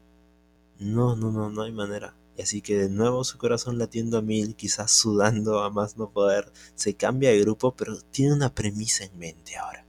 no, 0.79 1.17
no, 1.17 1.31
no, 1.31 1.51
no 1.51 1.63
hay 1.63 1.73
manera. 1.73 2.17
Y 2.37 2.43
así 2.43 2.63
que 2.63 2.77
de 2.77 2.89
nuevo 2.89 3.25
su 3.25 3.37
corazón 3.39 3.79
latiendo 3.79 4.19
a 4.19 4.23
mil, 4.23 4.57
quizás 4.57 4.91
sudando 4.91 5.61
a 5.61 5.71
más 5.71 5.97
no 5.97 6.11
poder, 6.11 6.51
se 6.75 6.95
cambia 6.95 7.31
de 7.31 7.41
grupo, 7.41 7.77
pero 7.77 8.01
tiene 8.11 8.33
una 8.33 8.55
premisa 8.55 9.05
en 9.05 9.19
mente 9.19 9.57
ahora. 9.57 9.87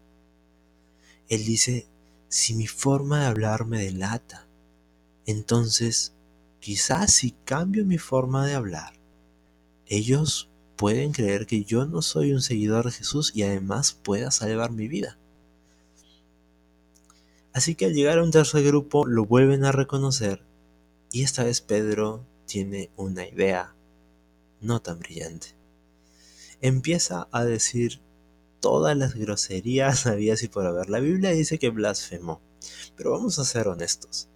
Él 1.29 1.45
dice, 1.45 1.87
si 2.27 2.53
mi 2.53 2.67
forma 2.67 3.21
de 3.21 3.25
hablar 3.27 3.65
me 3.65 3.81
delata, 3.81 4.47
entonces 5.25 6.13
quizás 6.59 7.13
si 7.13 7.31
cambio 7.31 7.85
mi 7.85 7.97
forma 7.97 8.45
de 8.45 8.55
hablar, 8.55 8.99
ellos 9.85 10.49
pueden 10.75 11.11
creer 11.11 11.45
que 11.45 11.63
yo 11.63 11.85
no 11.85 12.01
soy 12.01 12.33
un 12.33 12.41
seguidor 12.41 12.85
de 12.85 12.91
Jesús 12.91 13.31
y 13.33 13.43
además 13.43 13.93
pueda 13.93 14.31
salvar 14.31 14.71
mi 14.71 14.87
vida. 14.87 15.17
Así 17.53 17.75
que 17.75 17.85
al 17.85 17.93
llegar 17.93 18.17
a 18.17 18.23
un 18.23 18.31
tercer 18.31 18.63
grupo 18.63 19.05
lo 19.05 19.25
vuelven 19.25 19.63
a 19.63 19.71
reconocer 19.71 20.43
y 21.11 21.21
esta 21.21 21.43
vez 21.43 21.61
Pedro 21.61 22.25
tiene 22.47 22.89
una 22.97 23.27
idea 23.27 23.75
no 24.59 24.81
tan 24.81 24.97
brillante. 24.97 25.55
Empieza 26.59 27.27
a 27.31 27.43
decir 27.43 28.01
todas 28.59 28.97
las 28.97 29.13
groserías 29.13 30.05
había 30.07 30.33
y 30.41 30.47
por 30.47 30.65
haber. 30.65 30.89
La 30.89 30.99
Biblia 30.99 31.29
dice 31.29 31.59
que 31.59 31.69
blasfemó, 31.69 32.41
pero 32.95 33.11
vamos 33.11 33.37
a 33.37 33.45
ser 33.45 33.67
honestos. 33.67 34.27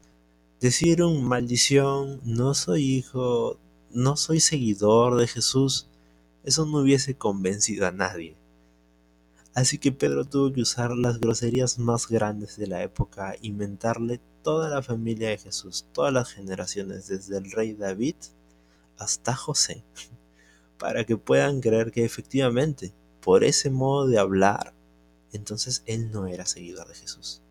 Decir 0.59 1.01
un 1.01 1.23
maldición, 1.23 2.21
no 2.23 2.53
soy 2.53 2.83
hijo, 2.83 3.57
no 3.89 4.17
soy 4.17 4.39
seguidor 4.39 5.15
de 5.15 5.27
Jesús, 5.27 5.87
eso 6.43 6.65
no 6.65 6.79
hubiese 6.79 7.15
convencido 7.15 7.87
a 7.87 7.91
nadie. 7.91 8.35
Así 9.57 9.79
que 9.79 9.91
Pedro 9.91 10.23
tuvo 10.23 10.53
que 10.53 10.61
usar 10.61 10.91
las 10.91 11.19
groserías 11.19 11.79
más 11.79 12.07
grandes 12.07 12.57
de 12.57 12.67
la 12.67 12.83
época, 12.83 13.35
inventarle 13.41 14.21
toda 14.43 14.69
la 14.69 14.83
familia 14.83 15.29
de 15.29 15.39
Jesús, 15.39 15.87
todas 15.93 16.13
las 16.13 16.31
generaciones, 16.31 17.07
desde 17.07 17.39
el 17.39 17.49
rey 17.49 17.73
David 17.73 18.17
hasta 18.99 19.35
José, 19.35 19.83
para 20.77 21.05
que 21.05 21.17
puedan 21.17 21.59
creer 21.59 21.91
que 21.91 22.05
efectivamente, 22.05 22.93
por 23.19 23.43
ese 23.43 23.71
modo 23.71 24.05
de 24.05 24.19
hablar, 24.19 24.75
entonces 25.33 25.81
él 25.87 26.11
no 26.11 26.27
era 26.27 26.45
seguidor 26.45 26.87
de 26.87 26.93
Jesús. 26.93 27.41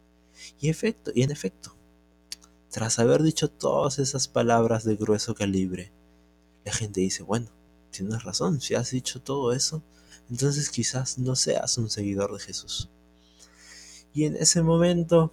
Y, 0.61 0.69
efecto, 0.69 1.11
y 1.13 1.25
en 1.25 1.33
efecto, 1.33 1.75
tras 2.71 3.01
haber 3.01 3.25
dicho 3.25 3.51
todas 3.51 3.99
esas 3.99 4.29
palabras 4.29 4.85
de 4.85 4.95
grueso 4.95 5.35
calibre, 5.35 5.91
la 6.65 6.73
gente 6.73 7.01
dice, 7.01 7.25
bueno, 7.25 7.49
tienes 7.91 8.23
razón, 8.23 8.61
si 8.61 8.77
has 8.77 8.93
dicho 8.93 9.21
todo 9.21 9.53
eso, 9.53 9.83
entonces 10.31 10.71
quizás 10.71 11.19
no 11.19 11.37
seas 11.37 11.79
un 11.79 11.91
seguidor 11.91 12.33
de 12.33 12.41
Jesús. 12.41 12.89
Y 14.13 14.25
en 14.25 14.37
ese 14.37 14.63
momento 14.63 15.33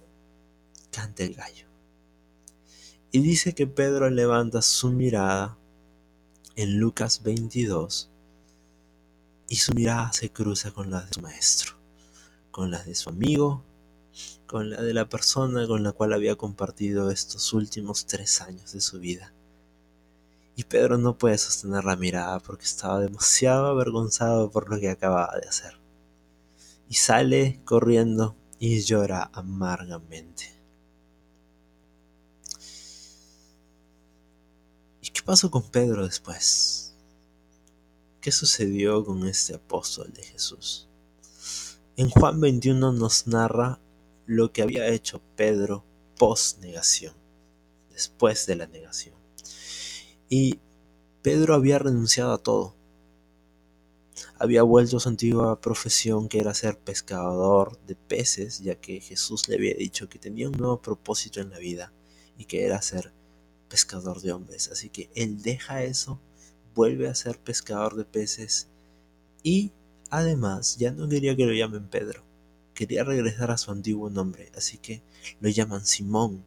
canta 0.90 1.24
el 1.24 1.34
gallo. 1.34 1.66
Y 3.10 3.20
dice 3.20 3.54
que 3.54 3.66
Pedro 3.66 4.10
levanta 4.10 4.62
su 4.62 4.90
mirada 4.90 5.56
en 6.56 6.78
Lucas 6.78 7.22
22 7.22 8.10
y 9.48 9.56
su 9.56 9.72
mirada 9.74 10.12
se 10.12 10.30
cruza 10.30 10.70
con 10.72 10.90
la 10.90 11.02
de 11.02 11.12
su 11.12 11.20
maestro, 11.20 11.74
con 12.50 12.70
la 12.70 12.82
de 12.82 12.94
su 12.94 13.10
amigo, 13.10 13.62
con 14.46 14.70
la 14.70 14.80
de 14.82 14.94
la 14.94 15.08
persona 15.08 15.66
con 15.66 15.82
la 15.82 15.92
cual 15.92 16.12
había 16.12 16.36
compartido 16.36 17.10
estos 17.10 17.52
últimos 17.52 18.06
tres 18.06 18.40
años 18.40 18.72
de 18.72 18.80
su 18.80 18.98
vida. 19.00 19.33
Y 20.56 20.64
Pedro 20.64 20.98
no 20.98 21.18
puede 21.18 21.36
sostener 21.38 21.84
la 21.84 21.96
mirada 21.96 22.38
porque 22.38 22.64
estaba 22.64 23.00
demasiado 23.00 23.66
avergonzado 23.66 24.50
por 24.50 24.70
lo 24.70 24.78
que 24.78 24.90
acababa 24.90 25.36
de 25.40 25.48
hacer. 25.48 25.78
Y 26.88 26.94
sale 26.94 27.60
corriendo 27.64 28.36
y 28.58 28.80
llora 28.80 29.30
amargamente. 29.32 30.54
¿Y 35.02 35.08
qué 35.10 35.22
pasó 35.22 35.50
con 35.50 35.70
Pedro 35.70 36.06
después? 36.06 36.94
¿Qué 38.20 38.30
sucedió 38.32 39.04
con 39.04 39.26
este 39.26 39.54
apóstol 39.54 40.12
de 40.12 40.22
Jesús? 40.22 40.88
En 41.96 42.08
Juan 42.10 42.40
21 42.40 42.92
nos 42.92 43.26
narra 43.26 43.80
lo 44.26 44.52
que 44.52 44.62
había 44.62 44.88
hecho 44.88 45.20
Pedro 45.36 45.84
post 46.16 46.60
negación, 46.60 47.14
después 47.90 48.46
de 48.46 48.56
la 48.56 48.66
negación. 48.66 49.13
Y 50.28 50.58
Pedro 51.22 51.54
había 51.54 51.78
renunciado 51.78 52.32
a 52.32 52.38
todo. 52.38 52.74
Había 54.38 54.62
vuelto 54.62 54.96
a 54.96 55.00
su 55.00 55.08
antigua 55.08 55.60
profesión 55.60 56.28
que 56.28 56.38
era 56.38 56.54
ser 56.54 56.78
pescador 56.78 57.78
de 57.86 57.94
peces, 57.94 58.60
ya 58.60 58.74
que 58.76 59.00
Jesús 59.00 59.48
le 59.48 59.56
había 59.56 59.74
dicho 59.74 60.08
que 60.08 60.18
tenía 60.18 60.48
un 60.48 60.56
nuevo 60.56 60.80
propósito 60.80 61.40
en 61.40 61.50
la 61.50 61.58
vida 61.58 61.92
y 62.38 62.44
que 62.44 62.64
era 62.64 62.82
ser 62.82 63.12
pescador 63.68 64.20
de 64.20 64.32
hombres. 64.32 64.68
Así 64.68 64.88
que 64.88 65.10
él 65.14 65.42
deja 65.42 65.82
eso, 65.82 66.20
vuelve 66.74 67.08
a 67.08 67.14
ser 67.14 67.38
pescador 67.38 67.96
de 67.96 68.04
peces 68.04 68.68
y 69.42 69.72
además 70.10 70.76
ya 70.76 70.92
no 70.92 71.08
quería 71.08 71.36
que 71.36 71.46
lo 71.46 71.52
llamen 71.52 71.88
Pedro, 71.88 72.22
quería 72.74 73.04
regresar 73.04 73.50
a 73.50 73.58
su 73.58 73.70
antiguo 73.70 74.10
nombre, 74.10 74.50
así 74.56 74.78
que 74.78 75.02
lo 75.40 75.48
llaman 75.48 75.86
Simón 75.86 76.44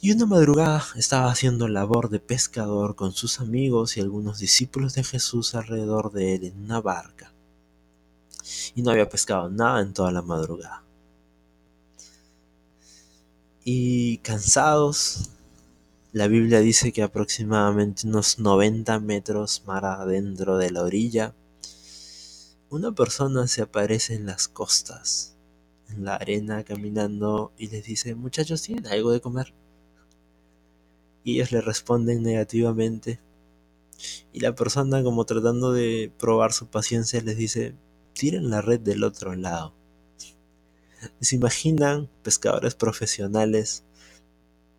y 0.00 0.12
una 0.12 0.26
madrugada 0.26 0.84
estaba 0.96 1.30
haciendo 1.30 1.68
labor 1.68 2.10
de 2.10 2.20
pescador 2.20 2.96
con 2.96 3.12
sus 3.12 3.40
amigos 3.40 3.96
y 3.96 4.00
algunos 4.00 4.38
discípulos 4.38 4.94
de 4.94 5.04
Jesús 5.04 5.54
alrededor 5.54 6.12
de 6.12 6.34
él 6.34 6.44
en 6.44 6.64
una 6.64 6.80
barca. 6.80 7.32
Y 8.74 8.82
no 8.82 8.90
había 8.90 9.08
pescado 9.08 9.48
nada 9.48 9.80
en 9.80 9.94
toda 9.94 10.12
la 10.12 10.22
madrugada. 10.22 10.82
Y 13.64 14.18
cansados, 14.18 15.30
la 16.12 16.28
Biblia 16.28 16.60
dice 16.60 16.92
que 16.92 17.02
aproximadamente 17.02 18.06
unos 18.06 18.38
90 18.38 19.00
metros 19.00 19.62
mar 19.66 19.84
adentro 19.86 20.58
de 20.58 20.70
la 20.70 20.82
orilla, 20.82 21.34
una 22.68 22.92
persona 22.92 23.48
se 23.48 23.62
aparece 23.62 24.14
en 24.14 24.26
las 24.26 24.46
costas, 24.46 25.34
en 25.88 26.04
la 26.04 26.16
arena 26.16 26.64
caminando 26.64 27.52
y 27.56 27.68
les 27.68 27.84
dice, 27.84 28.14
muchachos, 28.14 28.62
¿tienen 28.62 28.86
algo 28.86 29.10
de 29.10 29.20
comer? 29.20 29.54
Y 31.26 31.34
ellos 31.34 31.50
le 31.50 31.60
responden 31.60 32.22
negativamente. 32.22 33.18
Y 34.32 34.38
la 34.38 34.54
persona 34.54 35.02
como 35.02 35.24
tratando 35.24 35.72
de 35.72 36.12
probar 36.16 36.52
su 36.52 36.68
paciencia 36.68 37.20
les 37.20 37.36
dice, 37.36 37.74
tiren 38.12 38.48
la 38.48 38.60
red 38.60 38.78
del 38.78 39.02
otro 39.02 39.34
lado. 39.34 39.74
¿Se 41.20 41.34
imaginan 41.34 42.08
pescadores 42.22 42.76
profesionales 42.76 43.82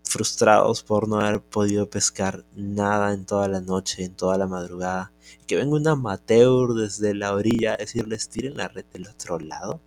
frustrados 0.05 0.83
por 0.83 1.09
no 1.09 1.19
haber 1.19 1.41
podido 1.41 1.89
pescar 1.89 2.45
nada 2.55 3.13
en 3.13 3.25
toda 3.25 3.49
la 3.49 3.59
noche, 3.59 4.05
en 4.05 4.15
toda 4.15 4.37
la 4.37 4.47
madrugada? 4.47 5.11
Y 5.41 5.45
que 5.47 5.57
venga 5.57 5.75
un 5.75 5.87
amateur 5.89 6.73
desde 6.75 7.13
la 7.13 7.33
orilla 7.33 7.73
a 7.73 7.77
decirles 7.77 8.29
tiren 8.29 8.55
la 8.55 8.69
red 8.69 8.85
del 8.93 9.09
otro 9.09 9.37
lado. 9.37 9.81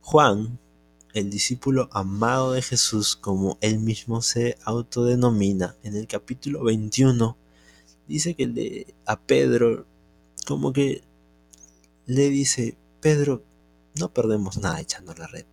Juan 0.00 0.58
el 1.16 1.30
discípulo 1.30 1.88
amado 1.92 2.52
de 2.52 2.60
Jesús, 2.60 3.16
como 3.16 3.56
él 3.62 3.78
mismo 3.78 4.20
se 4.20 4.58
autodenomina 4.64 5.74
en 5.82 5.96
el 5.96 6.06
capítulo 6.06 6.62
21, 6.62 7.38
dice 8.06 8.34
que 8.34 8.46
le, 8.46 8.94
a 9.06 9.18
Pedro, 9.18 9.86
como 10.46 10.74
que 10.74 11.02
le 12.04 12.28
dice, 12.28 12.76
Pedro, 13.00 13.42
no 13.98 14.12
perdemos 14.12 14.58
nada 14.58 14.78
echando 14.78 15.14
la 15.14 15.26
red. 15.26 15.46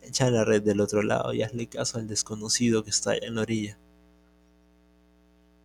Echa 0.00 0.30
la 0.30 0.44
red 0.44 0.62
del 0.62 0.80
otro 0.80 1.02
lado 1.02 1.34
y 1.34 1.42
hazle 1.42 1.66
caso 1.68 1.98
al 1.98 2.06
desconocido 2.06 2.84
que 2.84 2.90
está 2.90 3.10
allá 3.10 3.26
en 3.26 3.34
la 3.34 3.42
orilla. 3.42 3.76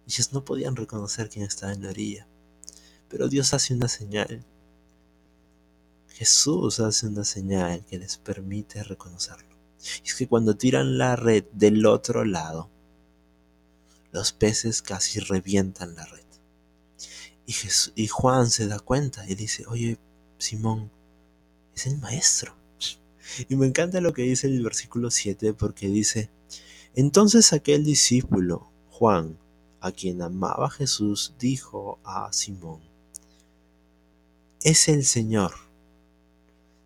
Ellos 0.07 0.33
no 0.33 0.43
podían 0.43 0.75
reconocer 0.75 1.29
quién 1.29 1.45
estaba 1.45 1.71
en 1.71 1.83
la 1.83 1.89
orilla. 1.89 2.27
Pero 3.09 3.27
Dios 3.27 3.53
hace 3.53 3.75
una 3.75 3.89
señal. 3.89 4.43
Jesús 6.19 6.81
hace 6.81 7.07
una 7.07 7.23
señal 7.23 7.85
que 7.85 7.97
les 7.97 8.17
permite 8.17 8.83
reconocerlo. 8.83 9.55
Y 10.03 10.09
es 10.09 10.15
que 10.15 10.27
cuando 10.27 10.57
tiran 10.57 10.97
la 10.97 11.15
red 11.15 11.45
del 11.53 11.85
otro 11.85 12.25
lado, 12.25 12.69
los 14.11 14.33
peces 14.33 14.81
casi 14.81 15.21
revientan 15.21 15.95
la 15.95 16.05
red. 16.05 16.25
Y, 17.45 17.55
y 17.95 18.07
Juan 18.07 18.49
se 18.49 18.67
da 18.67 18.79
cuenta 18.79 19.29
y 19.29 19.35
dice, 19.35 19.63
oye, 19.67 19.97
Simón, 20.37 20.91
es 21.73 21.87
el 21.87 21.97
maestro. 21.99 22.53
Y 23.47 23.55
me 23.55 23.67
encanta 23.67 24.01
lo 24.01 24.11
que 24.11 24.23
dice 24.23 24.47
el 24.47 24.61
versículo 24.61 25.11
7 25.11 25.53
porque 25.53 25.87
dice, 25.87 26.29
entonces 26.95 27.53
aquel 27.53 27.85
discípulo, 27.85 28.69
Juan, 28.89 29.39
a 29.79 29.93
quien 29.93 30.21
amaba 30.21 30.69
Jesús, 30.69 31.35
dijo 31.39 31.97
a 32.03 32.33
Simón, 32.33 32.81
es 34.63 34.89
el 34.89 35.05
Señor. 35.05 35.68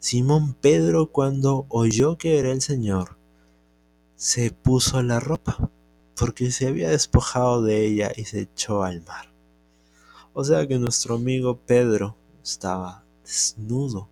Simón 0.03 0.53
Pedro 0.53 1.13
cuando 1.13 1.65
oyó 1.69 2.17
que 2.17 2.37
era 2.37 2.51
el 2.51 2.61
Señor, 2.61 3.15
se 4.17 4.51
puso 4.51 5.01
la 5.01 5.21
ropa, 5.21 5.71
porque 6.17 6.51
se 6.51 6.67
había 6.67 6.89
despojado 6.89 7.61
de 7.61 7.85
ella 7.85 8.11
y 8.13 8.25
se 8.25 8.41
echó 8.41 8.83
al 8.83 9.01
mar. 9.03 9.33
O 10.33 10.43
sea 10.43 10.67
que 10.67 10.77
nuestro 10.77 11.15
amigo 11.15 11.57
Pedro 11.57 12.17
estaba 12.43 13.05
desnudo, 13.23 14.09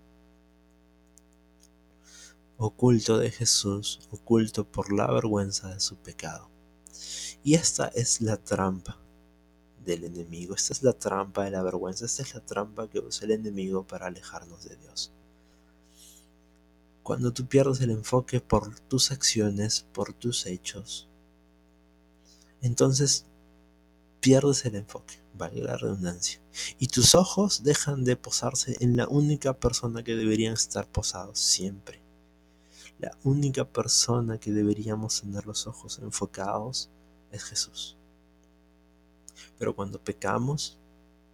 oculto 2.55 3.17
de 3.17 3.29
Jesús, 3.29 3.99
oculto 4.11 4.63
por 4.63 4.93
la 4.93 5.11
vergüenza 5.11 5.73
de 5.73 5.81
su 5.81 5.97
pecado. 5.97 6.49
Y 7.43 7.55
esta 7.55 7.89
es 7.89 8.21
la 8.21 8.37
trampa 8.37 8.97
del 9.83 10.05
enemigo, 10.05 10.55
esta 10.55 10.71
es 10.71 10.83
la 10.83 10.93
trampa 10.93 11.43
de 11.43 11.51
la 11.51 11.61
vergüenza, 11.61 12.05
esta 12.05 12.23
es 12.23 12.33
la 12.33 12.45
trampa 12.45 12.87
que 12.89 12.99
usa 12.99 13.25
el 13.25 13.31
enemigo 13.31 13.85
para 13.85 14.07
alejarnos 14.07 14.63
de 14.63 14.77
Dios. 14.77 15.11
Cuando 17.03 17.33
tú 17.33 17.47
pierdes 17.47 17.81
el 17.81 17.89
enfoque 17.91 18.39
por 18.41 18.79
tus 18.81 19.11
acciones, 19.11 19.87
por 19.91 20.13
tus 20.13 20.45
hechos, 20.45 21.09
entonces 22.61 23.25
pierdes 24.19 24.65
el 24.65 24.75
enfoque, 24.75 25.19
vale 25.33 25.61
la 25.61 25.77
redundancia, 25.77 26.39
y 26.77 26.87
tus 26.87 27.15
ojos 27.15 27.63
dejan 27.63 28.03
de 28.03 28.15
posarse 28.15 28.77
en 28.79 28.95
la 28.95 29.07
única 29.07 29.53
persona 29.53 30.03
que 30.03 30.15
deberían 30.15 30.53
estar 30.53 30.87
posados 30.87 31.39
siempre. 31.39 32.01
La 32.99 33.17
única 33.23 33.65
persona 33.65 34.37
que 34.37 34.51
deberíamos 34.51 35.21
tener 35.21 35.47
los 35.47 35.65
ojos 35.65 35.97
enfocados 36.03 36.91
es 37.31 37.43
Jesús. 37.43 37.97
Pero 39.57 39.75
cuando 39.75 39.99
pecamos 39.99 40.77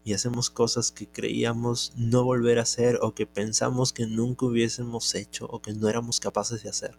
y 0.08 0.14
hacemos 0.14 0.50
cosas 0.50 0.94
que 0.94 1.06
creíamos 1.06 1.92
no 1.98 2.24
volver 2.24 2.60
a 2.60 2.62
hacer 2.62 2.98
o 3.02 3.14
que 3.14 3.28
pensamos 3.28 3.92
que 3.92 4.08
nunca 4.08 4.46
hubiésemos 4.46 5.14
hecho 5.16 5.48
o 5.48 5.62
que 5.62 5.74
no 5.74 5.90
éramos 5.90 6.22
capaces 6.22 6.64
de 6.64 6.70
hacer, 6.70 6.98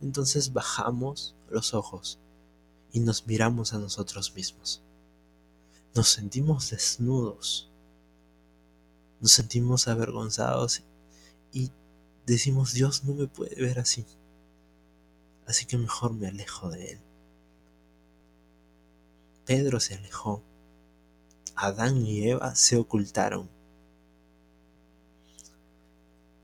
entonces 0.00 0.52
bajamos 0.52 1.34
los 1.50 1.74
ojos 1.74 2.20
y 2.92 3.00
nos 3.00 3.26
miramos 3.26 3.74
a 3.74 3.80
nosotros 3.80 4.36
mismos. 4.36 4.84
Nos 5.96 6.10
sentimos 6.10 6.70
desnudos, 6.70 7.72
nos 9.20 9.32
sentimos 9.32 9.88
avergonzados 9.88 10.84
y 11.52 11.72
decimos, 12.24 12.72
Dios 12.72 13.02
no 13.02 13.14
me 13.14 13.26
puede 13.26 13.60
ver 13.60 13.80
así. 13.80 14.06
Así 15.44 15.66
que 15.66 15.76
mejor 15.76 16.14
me 16.14 16.28
alejo 16.28 16.70
de 16.70 16.92
Él. 16.92 17.00
Pedro 19.44 19.80
se 19.80 19.96
alejó. 19.96 20.44
Adán 21.56 22.04
y 22.04 22.28
Eva 22.28 22.54
se 22.54 22.76
ocultaron. 22.76 23.48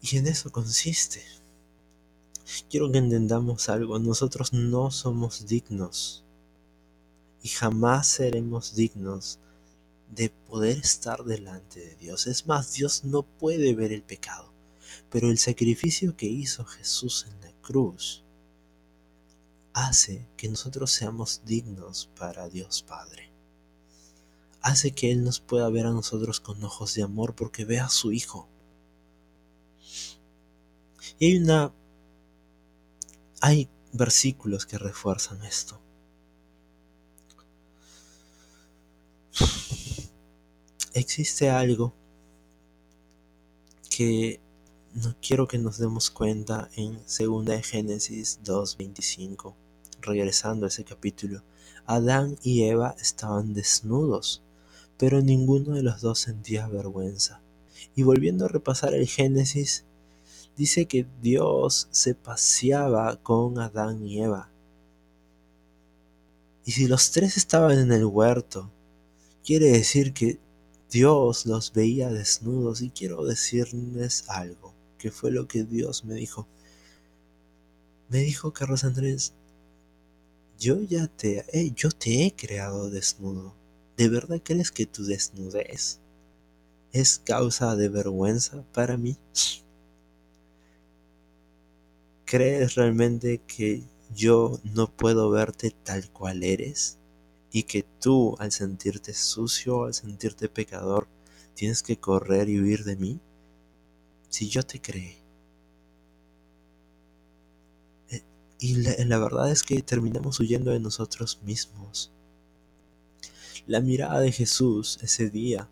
Y 0.03 0.17
en 0.17 0.27
eso 0.27 0.51
consiste. 0.51 1.23
Quiero 2.69 2.91
que 2.91 2.99
entendamos 2.99 3.69
algo. 3.69 3.99
Nosotros 3.99 4.53
no 4.53 4.91
somos 4.91 5.47
dignos. 5.47 6.25
Y 7.43 7.49
jamás 7.49 8.07
seremos 8.07 8.75
dignos 8.75 9.39
de 10.11 10.31
poder 10.31 10.79
estar 10.79 11.25
delante 11.25 11.81
de 11.81 11.97
Dios. 11.97 12.27
Es 12.27 12.47
más, 12.47 12.73
Dios 12.73 13.05
no 13.05 13.23
puede 13.23 13.75
ver 13.75 13.93
el 13.93 14.03
pecado. 14.03 14.53
Pero 15.11 15.31
el 15.31 15.39
sacrificio 15.39 16.17
que 16.17 16.27
hizo 16.27 16.65
Jesús 16.65 17.27
en 17.29 17.41
la 17.41 17.53
cruz 17.61 18.25
hace 19.73 20.27
que 20.37 20.49
nosotros 20.49 20.91
seamos 20.91 21.43
dignos 21.45 22.11
para 22.19 22.49
Dios 22.49 22.83
Padre. 22.83 23.30
Hace 24.63 24.93
que 24.93 25.11
Él 25.11 25.25
nos 25.25 25.41
pueda 25.41 25.69
ver 25.71 25.87
a 25.87 25.93
nosotros 25.93 26.41
con 26.41 26.63
ojos 26.63 26.95
de 26.95 27.03
amor 27.03 27.35
porque 27.35 27.65
ve 27.65 27.81
a 27.81 27.89
su 27.89 28.13
Hijo. 28.13 28.49
Y 31.19 31.27
hay 31.27 31.39
una... 31.39 31.73
Hay 33.41 33.69
versículos 33.93 34.67
que 34.67 34.79
refuerzan 34.79 35.43
esto. 35.45 35.81
Existe 40.93 41.49
algo 41.49 41.95
que 43.89 44.41
no 44.95 45.15
quiero 45.21 45.47
que 45.47 45.59
nos 45.59 45.79
demos 45.79 46.11
cuenta 46.11 46.69
en 46.75 46.99
2 46.99 47.45
de 47.45 47.63
Génesis 47.63 48.41
2.25, 48.45 49.55
regresando 50.01 50.67
a 50.67 50.69
ese 50.69 50.85
capítulo. 50.85 51.43
Adán 51.87 52.37
y 52.43 52.65
Eva 52.65 52.97
estaban 53.01 53.55
desnudos, 53.55 54.43
pero 55.01 55.23
ninguno 55.23 55.77
de 55.77 55.83
los 55.83 56.03
dos 56.03 56.19
sentía 56.19 56.69
vergüenza. 56.69 57.41
Y 57.97 58.03
volviendo 58.03 58.45
a 58.45 58.49
repasar 58.49 58.93
el 58.93 59.09
Génesis, 59.09 59.87
dice 60.59 60.85
que 60.85 61.07
Dios 61.23 61.89
se 61.91 62.15
paseaba 62.15 63.17
con 63.17 63.59
Adán 63.59 64.05
y 64.07 64.21
Eva. 64.21 64.51
Y 66.67 66.73
si 66.73 66.87
los 66.87 67.13
tres 67.13 67.39
estaban 67.39 67.79
en 67.79 67.93
el 67.93 68.05
huerto, 68.05 68.71
quiere 69.43 69.71
decir 69.71 70.13
que 70.13 70.39
Dios 70.91 71.47
los 71.47 71.73
veía 71.73 72.11
desnudos 72.11 72.83
y 72.83 72.91
quiero 72.91 73.25
decirles 73.25 74.29
algo 74.29 74.75
que 74.99 75.11
fue 75.11 75.31
lo 75.31 75.49
que 75.49 75.65
Dios 75.65 76.05
me 76.05 76.13
dijo. 76.13 76.47
Me 78.11 78.19
dijo 78.19 78.53
Carlos 78.53 78.85
Andrés, 78.85 79.33
yo 80.59 80.79
ya 80.83 81.07
te, 81.07 81.47
eh, 81.59 81.73
yo 81.75 81.91
te 81.91 82.27
he 82.27 82.37
creado 82.37 82.91
desnudo. 82.91 83.60
¿De 84.01 84.09
verdad 84.09 84.41
crees 84.43 84.71
que 84.71 84.87
tu 84.87 85.05
desnudez 85.05 86.01
es 86.91 87.19
causa 87.19 87.77
de 87.77 87.91
vergüenza 87.91 88.65
para 88.73 88.97
mí? 88.97 89.19
¿Crees 92.25 92.77
realmente 92.77 93.43
que 93.47 93.83
yo 94.15 94.59
no 94.65 94.91
puedo 94.91 95.29
verte 95.29 95.75
tal 95.85 96.11
cual 96.13 96.45
eres? 96.45 96.97
Y 97.53 97.65
que 97.65 97.83
tú, 98.01 98.37
al 98.39 98.53
sentirte 98.53 99.13
sucio, 99.13 99.85
al 99.85 99.93
sentirte 99.93 100.49
pecador, 100.49 101.07
tienes 101.53 101.83
que 101.83 102.01
correr 102.01 102.49
y 102.49 102.59
huir 102.59 102.85
de 102.85 102.97
mí? 102.97 103.21
si 104.31 104.49
yo 104.49 104.63
te 104.63 104.81
creé. 104.81 105.19
Eh, 108.09 108.23
y 108.61 108.77
la, 108.77 109.19
verdad 109.19 109.51
es 109.51 109.63
que 109.63 109.83
terminamos 109.83 110.41
huyendo 110.41 110.71
de 110.71 110.81
nosotros 110.81 111.43
mismos. 111.43 112.11
La 113.67 113.81
mirada 113.81 114.21
de 114.21 114.33
Jesús 114.33 114.99
ese 115.03 115.31
día, 115.31 115.69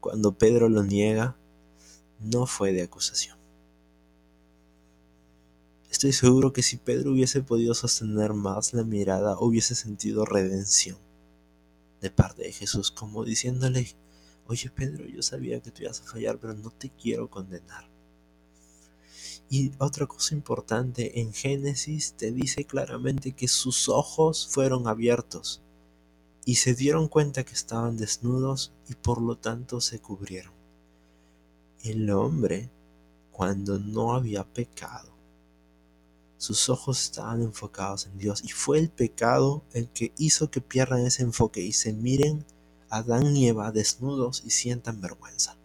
cuando 0.00 0.38
Pedro 0.38 0.68
lo 0.68 0.84
niega, 0.84 1.36
no 2.20 2.46
fue 2.46 2.72
de 2.72 2.82
acusación. 2.82 3.36
Estoy 5.90 6.12
seguro 6.12 6.52
que 6.52 6.62
si 6.62 6.76
Pedro 6.76 7.12
hubiese 7.12 7.42
podido 7.42 7.74
sostener 7.74 8.32
más 8.32 8.72
la 8.74 8.84
mirada, 8.84 9.36
hubiese 9.40 9.74
sentido 9.74 10.24
redención 10.24 10.98
de 12.00 12.10
parte 12.10 12.42
de 12.42 12.52
Jesús, 12.52 12.90
como 12.90 13.24
diciéndole, 13.24 13.88
Oye 14.46 14.70
Pedro, 14.70 15.04
yo 15.06 15.22
sabía 15.22 15.60
que 15.60 15.70
tú 15.70 15.82
ibas 15.82 16.00
a 16.00 16.04
fallar, 16.04 16.38
pero 16.38 16.54
no 16.54 16.70
te 16.70 16.90
quiero 16.90 17.28
condenar. 17.28 17.90
Y 19.50 19.72
otra 19.78 20.06
cosa 20.06 20.34
importante, 20.34 21.20
en 21.20 21.32
Génesis 21.32 22.14
te 22.14 22.32
dice 22.32 22.64
claramente 22.64 23.32
que 23.32 23.48
sus 23.48 23.88
ojos 23.88 24.48
fueron 24.50 24.86
abiertos 24.86 25.62
y 26.48 26.54
se 26.54 26.74
dieron 26.74 27.08
cuenta 27.08 27.44
que 27.44 27.52
estaban 27.52 27.98
desnudos 27.98 28.72
y 28.88 28.94
por 28.94 29.20
lo 29.20 29.36
tanto 29.36 29.82
se 29.82 30.00
cubrieron. 30.00 30.54
El 31.84 32.10
hombre, 32.10 32.70
cuando 33.32 33.78
no 33.78 34.14
había 34.14 34.44
pecado, 34.44 35.12
sus 36.38 36.70
ojos 36.70 37.02
estaban 37.02 37.42
enfocados 37.42 38.06
en 38.06 38.16
Dios 38.16 38.42
y 38.42 38.48
fue 38.48 38.78
el 38.78 38.88
pecado 38.88 39.62
el 39.74 39.90
que 39.90 40.14
hizo 40.16 40.50
que 40.50 40.62
pierdan 40.62 41.04
ese 41.04 41.22
enfoque 41.22 41.60
y 41.60 41.74
se 41.74 41.92
miren 41.92 42.46
Adán 42.88 43.36
y 43.36 43.48
Eva 43.48 43.70
desnudos 43.70 44.42
y 44.46 44.48
sientan 44.48 45.02
vergüenza. 45.02 45.58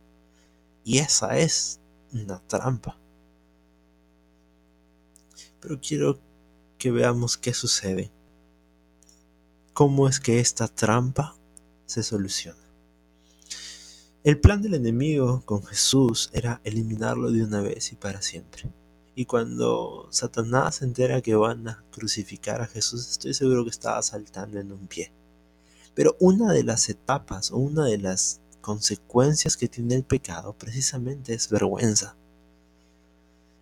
Y 0.83 0.97
esa 0.97 1.37
es 1.37 1.79
una 2.11 2.45
trampa. 2.45 2.99
Pero 5.61 5.79
quiero 5.79 6.19
que 6.77 6.91
veamos 6.91 7.37
qué 7.37 7.53
sucede. 7.53 8.11
¿Cómo 9.73 10.07
es 10.07 10.19
que 10.19 10.39
esta 10.39 10.67
trampa 10.67 11.35
se 11.87 12.03
soluciona? 12.03 12.61
El 14.23 14.39
plan 14.39 14.61
del 14.61 14.75
enemigo 14.75 15.41
con 15.45 15.63
Jesús 15.63 16.29
era 16.31 16.61
eliminarlo 16.63 17.31
de 17.31 17.43
una 17.43 17.59
vez 17.59 17.91
y 17.91 17.95
para 17.95 18.21
siempre. 18.21 18.71
Y 19.15 19.25
cuando 19.25 20.07
Satanás 20.11 20.75
se 20.75 20.85
entera 20.85 21.23
que 21.23 21.33
van 21.33 21.67
a 21.67 21.83
crucificar 21.89 22.61
a 22.61 22.67
Jesús, 22.67 23.09
estoy 23.09 23.33
seguro 23.33 23.63
que 23.63 23.71
estaba 23.71 23.99
saltando 24.03 24.59
en 24.59 24.71
un 24.71 24.85
pie. 24.85 25.11
Pero 25.95 26.17
una 26.19 26.53
de 26.53 26.63
las 26.63 26.87
etapas 26.89 27.49
o 27.49 27.57
una 27.57 27.85
de 27.85 27.97
las 27.97 28.41
consecuencias 28.61 29.57
que 29.57 29.69
tiene 29.69 29.95
el 29.95 30.03
pecado 30.03 30.53
precisamente 30.53 31.33
es 31.33 31.49
vergüenza. 31.49 32.15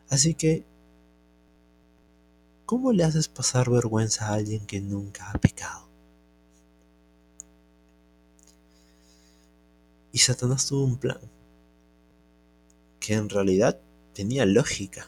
Así 0.09 0.33
que, 0.33 0.65
¿cómo 2.65 2.91
le 2.91 3.05
haces 3.05 3.29
pasar 3.29 3.69
vergüenza 3.69 4.27
a 4.27 4.33
alguien 4.33 4.65
que 4.65 4.81
nunca 4.81 5.31
ha 5.31 5.37
pecado? 5.37 5.90
Y 10.11 10.19
Satanás 10.19 10.67
tuvo 10.67 10.83
un 10.83 10.97
plan 10.97 11.19
que 12.99 13.15
en 13.15 13.29
realidad 13.29 13.79
tenía 14.13 14.45
lógica, 14.45 15.07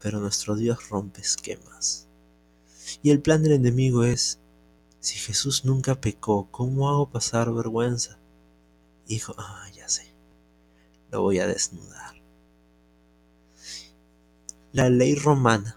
pero 0.00 0.20
nuestro 0.20 0.56
Dios 0.56 0.88
rompe 0.88 1.20
esquemas. 1.20 2.06
Y 3.02 3.10
el 3.10 3.20
plan 3.20 3.42
del 3.42 3.52
enemigo 3.52 4.04
es, 4.04 4.38
si 5.00 5.18
Jesús 5.18 5.64
nunca 5.64 6.00
pecó, 6.00 6.48
¿cómo 6.50 6.90
hago 6.90 7.10
pasar 7.10 7.52
vergüenza? 7.52 8.18
Dijo, 9.06 9.34
ah, 9.38 9.68
ya 9.74 9.88
sé, 9.88 10.14
lo 11.10 11.22
voy 11.22 11.38
a 11.38 11.46
desnudar. 11.46 12.14
La 14.72 14.88
ley 14.88 15.14
romana 15.14 15.76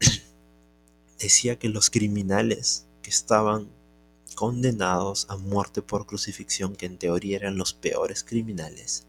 decía 1.18 1.58
que 1.58 1.68
los 1.68 1.90
criminales 1.90 2.86
que 3.02 3.10
estaban 3.10 3.68
condenados 4.36 5.26
a 5.28 5.36
muerte 5.36 5.82
por 5.82 6.06
crucifixión, 6.06 6.76
que 6.76 6.86
en 6.86 6.98
teoría 6.98 7.38
eran 7.38 7.56
los 7.56 7.72
peores 7.74 8.22
criminales, 8.22 9.08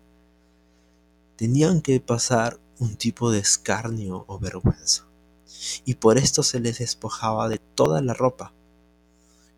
tenían 1.36 1.82
que 1.82 2.00
pasar 2.00 2.60
un 2.80 2.96
tipo 2.96 3.30
de 3.30 3.40
escarnio 3.40 4.24
o 4.28 4.40
vergüenza. 4.40 5.06
Y 5.86 5.96
por 5.96 6.18
esto 6.18 6.44
se 6.44 6.60
les 6.60 6.80
despojaba 6.80 7.50
de 7.50 7.60
toda 7.60 8.02
la 8.02 8.14
ropa. 8.14 8.54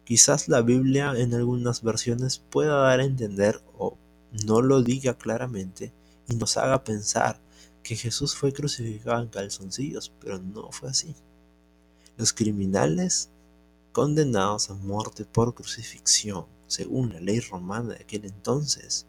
Quizás 0.03 0.47
la 0.47 0.62
Biblia 0.62 1.13
en 1.15 1.34
algunas 1.34 1.84
versiones 1.84 2.39
pueda 2.39 2.75
dar 2.75 2.99
a 2.99 3.05
entender 3.05 3.62
o 3.77 3.97
no 4.45 4.62
lo 4.62 4.82
diga 4.82 5.17
claramente 5.17 5.93
y 6.27 6.36
nos 6.36 6.58
haga 6.58 6.84
pensar 6.84 7.39
que 7.84 7.95
Jesús 7.95 8.36
fue 8.36 8.51
crucificado 8.53 9.21
en 9.21 9.29
calzoncillos, 9.29 10.12
pero 10.19 10.39
no 10.39 10.71
fue 10.71 10.89
así. 10.89 11.15
Los 12.17 12.34
criminales 12.34 13.29
condenados 13.99 14.69
a 14.69 14.75
muerte 14.75 15.25
por 15.25 15.53
crucifixión, 15.53 16.45
según 16.67 17.12
la 17.12 17.19
ley 17.19 17.41
romana 17.41 17.95
de 17.95 17.95
aquel 17.95 18.23
entonces, 18.23 19.05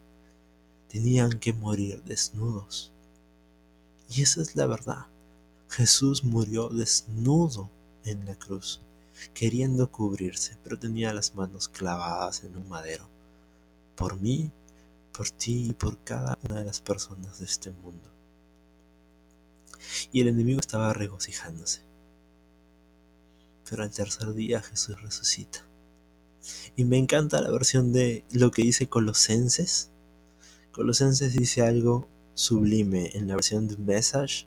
tenían 0.89 1.39
que 1.39 1.53
morir 1.53 2.03
desnudos. 2.03 2.91
Y 4.09 4.21
esa 4.21 4.41
es 4.41 4.57
la 4.57 4.65
verdad. 4.65 5.05
Jesús 5.69 6.25
murió 6.25 6.67
desnudo 6.67 7.69
en 8.03 8.25
la 8.25 8.35
cruz, 8.35 8.81
queriendo 9.33 9.89
cubrirse, 9.89 10.57
pero 10.61 10.77
tenía 10.77 11.13
las 11.13 11.35
manos 11.35 11.69
clavadas 11.69 12.43
en 12.43 12.57
un 12.57 12.67
madero. 12.67 13.07
Por 13.95 14.19
mí, 14.19 14.51
por 15.13 15.29
ti 15.29 15.67
y 15.69 15.73
por 15.73 16.03
cada 16.03 16.37
una 16.43 16.59
de 16.59 16.65
las 16.65 16.81
personas 16.81 17.39
de 17.39 17.45
este 17.45 17.71
mundo. 17.71 18.09
Y 20.11 20.19
el 20.19 20.27
enemigo 20.27 20.59
estaba 20.59 20.91
regocijándose 20.91 21.90
pero 23.71 23.83
al 23.83 23.89
tercer 23.89 24.33
día 24.33 24.61
Jesús 24.61 25.01
resucita. 25.01 25.65
Y 26.75 26.83
me 26.83 26.97
encanta 26.97 27.39
la 27.39 27.51
versión 27.51 27.93
de 27.93 28.25
lo 28.33 28.51
que 28.51 28.63
dice 28.63 28.89
Colosenses. 28.89 29.91
Colosenses 30.73 31.31
dice 31.31 31.61
algo 31.61 32.09
sublime 32.33 33.11
en 33.13 33.29
la 33.29 33.35
versión 33.35 33.69
de 33.69 33.77
Message 33.77 34.45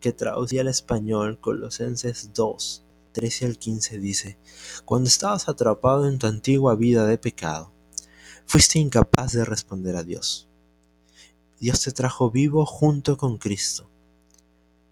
que 0.00 0.14
traducía 0.14 0.62
al 0.62 0.68
español 0.68 1.38
Colosenses 1.40 2.30
2, 2.32 2.84
13 3.12 3.44
al 3.44 3.58
15 3.58 3.98
dice, 3.98 4.38
Cuando 4.86 5.08
estabas 5.08 5.50
atrapado 5.50 6.08
en 6.08 6.18
tu 6.18 6.26
antigua 6.26 6.74
vida 6.74 7.06
de 7.06 7.18
pecado, 7.18 7.70
fuiste 8.46 8.78
incapaz 8.78 9.32
de 9.32 9.44
responder 9.44 9.94
a 9.94 10.04
Dios. 10.04 10.48
Dios 11.60 11.82
te 11.82 11.92
trajo 11.92 12.30
vivo 12.30 12.64
junto 12.64 13.18
con 13.18 13.36
Cristo. 13.36 13.90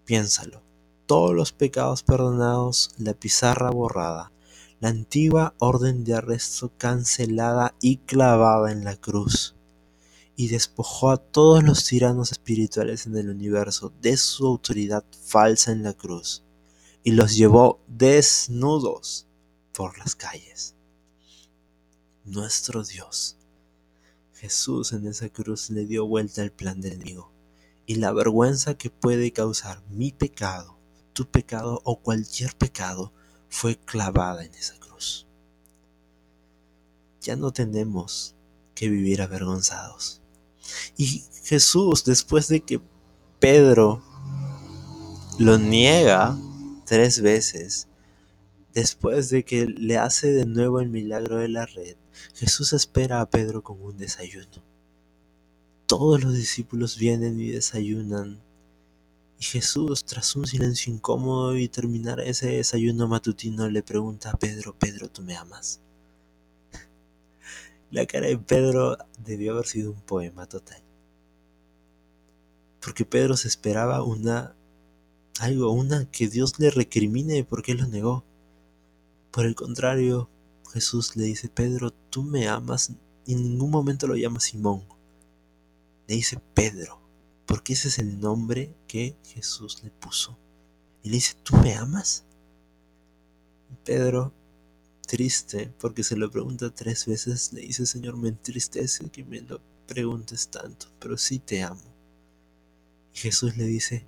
Piénsalo 0.05 0.62
todos 1.05 1.35
los 1.35 1.51
pecados 1.51 2.03
perdonados, 2.03 2.91
la 2.97 3.13
pizarra 3.13 3.69
borrada, 3.69 4.31
la 4.79 4.89
antigua 4.89 5.53
orden 5.59 6.03
de 6.03 6.15
arresto 6.15 6.71
cancelada 6.77 7.75
y 7.81 7.97
clavada 7.97 8.71
en 8.71 8.83
la 8.83 8.95
cruz, 8.95 9.55
y 10.35 10.47
despojó 10.47 11.11
a 11.11 11.17
todos 11.17 11.63
los 11.63 11.85
tiranos 11.85 12.31
espirituales 12.31 13.05
en 13.05 13.17
el 13.17 13.29
universo 13.29 13.93
de 14.01 14.17
su 14.17 14.47
autoridad 14.47 15.03
falsa 15.25 15.71
en 15.71 15.83
la 15.83 15.93
cruz, 15.93 16.43
y 17.03 17.11
los 17.11 17.35
llevó 17.35 17.79
desnudos 17.87 19.27
por 19.73 19.97
las 19.97 20.15
calles. 20.15 20.75
Nuestro 22.25 22.83
Dios, 22.83 23.37
Jesús 24.33 24.93
en 24.93 25.07
esa 25.07 25.29
cruz 25.29 25.69
le 25.69 25.85
dio 25.85 26.07
vuelta 26.07 26.41
al 26.41 26.51
plan 26.51 26.79
del 26.79 26.93
enemigo, 26.93 27.31
y 27.85 27.95
la 27.95 28.13
vergüenza 28.13 28.77
que 28.77 28.89
puede 28.89 29.33
causar 29.33 29.83
mi 29.89 30.11
pecado 30.13 30.77
tu 31.13 31.27
pecado 31.27 31.81
o 31.83 31.99
cualquier 31.99 32.55
pecado 32.55 33.13
fue 33.49 33.77
clavada 33.77 34.43
en 34.43 34.53
esa 34.55 34.77
cruz. 34.79 35.27
Ya 37.21 37.35
no 37.35 37.53
tenemos 37.53 38.35
que 38.75 38.89
vivir 38.89 39.21
avergonzados. 39.21 40.21
Y 40.97 41.23
Jesús, 41.43 42.03
después 42.03 42.47
de 42.47 42.61
que 42.61 42.81
Pedro 43.39 44.03
lo 45.39 45.57
niega 45.57 46.37
tres 46.85 47.21
veces, 47.21 47.87
después 48.73 49.29
de 49.29 49.43
que 49.43 49.65
le 49.65 49.97
hace 49.97 50.31
de 50.31 50.45
nuevo 50.45 50.79
el 50.79 50.89
milagro 50.89 51.37
de 51.37 51.49
la 51.49 51.65
red, 51.65 51.95
Jesús 52.35 52.73
espera 52.73 53.21
a 53.21 53.29
Pedro 53.29 53.63
con 53.63 53.81
un 53.81 53.97
desayuno. 53.97 54.63
Todos 55.85 56.23
los 56.23 56.33
discípulos 56.33 56.97
vienen 56.97 57.39
y 57.39 57.49
desayunan 57.49 58.42
y 59.39 59.43
Jesús, 59.43 60.05
tras 60.05 60.35
un 60.35 60.47
silencio 60.47 60.93
incómodo 60.93 61.57
y 61.57 61.67
terminar 61.67 62.19
ese 62.19 62.47
desayuno 62.47 63.07
matutino, 63.07 63.69
le 63.69 63.83
pregunta 63.83 64.31
a 64.31 64.37
Pedro, 64.37 64.77
Pedro, 64.77 65.09
¿tú 65.09 65.21
me 65.21 65.35
amas? 65.35 65.81
La 67.91 68.05
cara 68.05 68.27
de 68.27 68.37
Pedro 68.37 68.97
debió 69.19 69.53
haber 69.53 69.65
sido 69.65 69.91
un 69.91 70.01
poema 70.01 70.45
total. 70.47 70.81
Porque 72.79 73.05
Pedro 73.05 73.37
se 73.37 73.47
esperaba 73.47 74.03
una 74.03 74.55
algo, 75.39 75.71
una 75.71 76.09
que 76.11 76.27
Dios 76.27 76.59
le 76.59 76.69
recrimine 76.69 77.43
porque 77.43 77.73
lo 77.73 77.87
negó. 77.87 78.23
Por 79.31 79.45
el 79.45 79.55
contrario, 79.55 80.29
Jesús 80.71 81.15
le 81.15 81.25
dice, 81.25 81.49
Pedro, 81.49 81.91
tú 81.91 82.23
me 82.23 82.47
amas, 82.47 82.91
y 83.25 83.33
en 83.33 83.43
ningún 83.43 83.71
momento 83.71 84.07
lo 84.07 84.15
llama 84.15 84.39
Simón. 84.39 84.83
Le 86.07 86.15
dice 86.15 86.39
Pedro 86.53 87.02
porque 87.53 87.73
ese 87.73 87.89
es 87.89 87.99
el 87.99 88.19
nombre 88.19 88.75
que 88.87 89.15
Jesús 89.25 89.83
le 89.83 89.91
puso. 89.91 90.39
Y 91.03 91.09
le 91.09 91.17
dice, 91.17 91.35
¿tú 91.43 91.55
me 91.57 91.75
amas? 91.75 92.25
Pedro, 93.85 94.33
triste, 95.05 95.71
porque 95.79 96.03
se 96.03 96.17
lo 96.17 96.31
pregunta 96.31 96.73
tres 96.73 97.05
veces, 97.05 97.53
le 97.53 97.61
dice, 97.61 97.85
Señor, 97.85 98.17
me 98.17 98.29
entristece 98.29 99.07
que 99.11 99.23
me 99.23 99.41
lo 99.41 99.61
preguntes 99.85 100.47
tanto, 100.47 100.87
pero 100.97 101.15
sí 101.15 101.37
te 101.37 101.61
amo. 101.61 101.93
Y 103.13 103.19
Jesús 103.19 103.55
le 103.55 103.65
dice, 103.65 104.07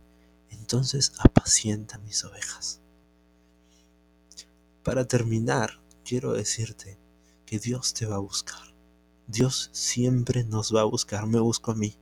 entonces 0.50 1.14
apacienta 1.20 2.00
mis 2.00 2.26
ovejas. 2.26 2.82
Para 4.82 5.06
terminar, 5.06 5.84
quiero 6.04 6.34
decirte 6.34 6.98
que 7.46 7.60
Dios 7.60 7.94
te 7.94 8.08
va 8.08 8.16
a 8.16 8.26
buscar. 8.28 8.74
Dios 9.28 9.70
siempre 9.72 10.44
nos 10.46 10.74
va 10.74 10.82
a 10.82 10.86
buscar, 10.86 11.28
me 11.28 11.40
busco 11.40 11.70
a 11.70 11.76
mí 11.76 11.96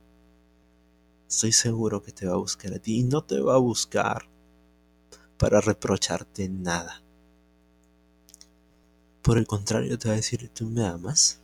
estoy 1.34 1.52
seguro 1.52 2.00
que 2.02 2.12
te 2.12 2.26
va 2.26 2.34
a 2.34 2.38
buscar 2.38 2.72
a 2.72 2.78
ti 2.78 3.00
y 3.00 3.02
no 3.02 3.24
te 3.24 3.40
va 3.40 3.54
a 3.54 3.58
buscar 3.58 4.28
para 5.36 5.60
reprocharte 5.60 6.48
nada. 6.48 7.02
Por 9.20 9.38
el 9.38 9.46
contrario, 9.46 9.98
te 9.98 10.08
va 10.08 10.14
a 10.14 10.18
decir, 10.18 10.48
tú 10.54 10.66
me 10.66 10.86
amas 10.86 11.40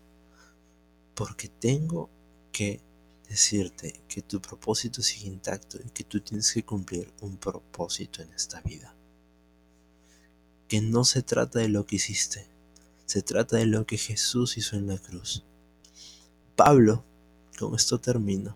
porque 1.15 1.49
tengo 1.49 2.09
que 2.53 2.81
decirte 3.29 4.01
que 4.07 4.23
tu 4.23 4.41
propósito 4.41 5.03
sigue 5.03 5.27
intacto 5.27 5.79
y 5.85 5.91
que 5.91 6.05
tú 6.05 6.21
tienes 6.21 6.53
que 6.53 6.65
cumplir 6.65 7.13
un 7.21 7.37
propósito 7.37 8.23
en 8.23 8.33
esta 8.33 8.61
vida. 8.61 8.95
Que 10.69 10.81
no 10.81 11.05
se 11.05 11.23
trata 11.23 11.59
de 11.59 11.69
lo 11.69 11.85
que 11.85 11.97
hiciste, 11.97 12.47
se 13.07 13.23
trata 13.23 13.57
de 13.57 13.67
lo 13.67 13.87
que 13.87 13.99
Jesús 13.99 14.57
hizo 14.57 14.77
en 14.77 14.87
la 14.87 14.99
cruz 14.99 15.45
Pablo, 16.55 17.03
con 17.59 17.75
esto 17.75 17.99
termino, 17.99 18.55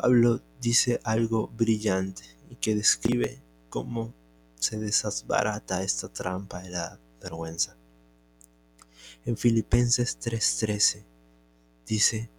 Pablo 0.00 0.40
dice 0.60 1.00
algo 1.02 1.48
brillante 1.48 2.22
y 2.48 2.54
que 2.54 2.76
describe 2.76 3.42
cómo 3.68 4.14
se 4.54 4.78
desbarata 4.78 5.82
esta 5.82 6.08
trampa 6.08 6.62
de 6.62 6.70
la 6.70 7.00
vergüenza. 7.20 7.76
En 9.24 9.36
Filipenses 9.36 10.20
3:13 10.20 11.04
dice, 11.84 12.30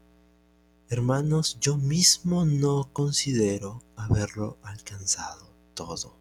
Hermanos, 0.88 1.58
yo 1.60 1.76
mismo 1.76 2.46
no 2.46 2.94
considero 2.94 3.84
haberlo 3.98 4.58
alcanzado 4.64 5.54
todo, 5.74 6.16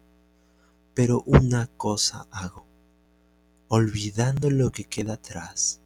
pero 0.93 1.23
una 1.25 1.67
cosa 1.67 2.27
hago, 2.31 2.65
olvidando 3.69 4.49
lo 4.49 4.73
que 4.73 4.83
queda 4.83 5.13
atrás, 5.13 5.79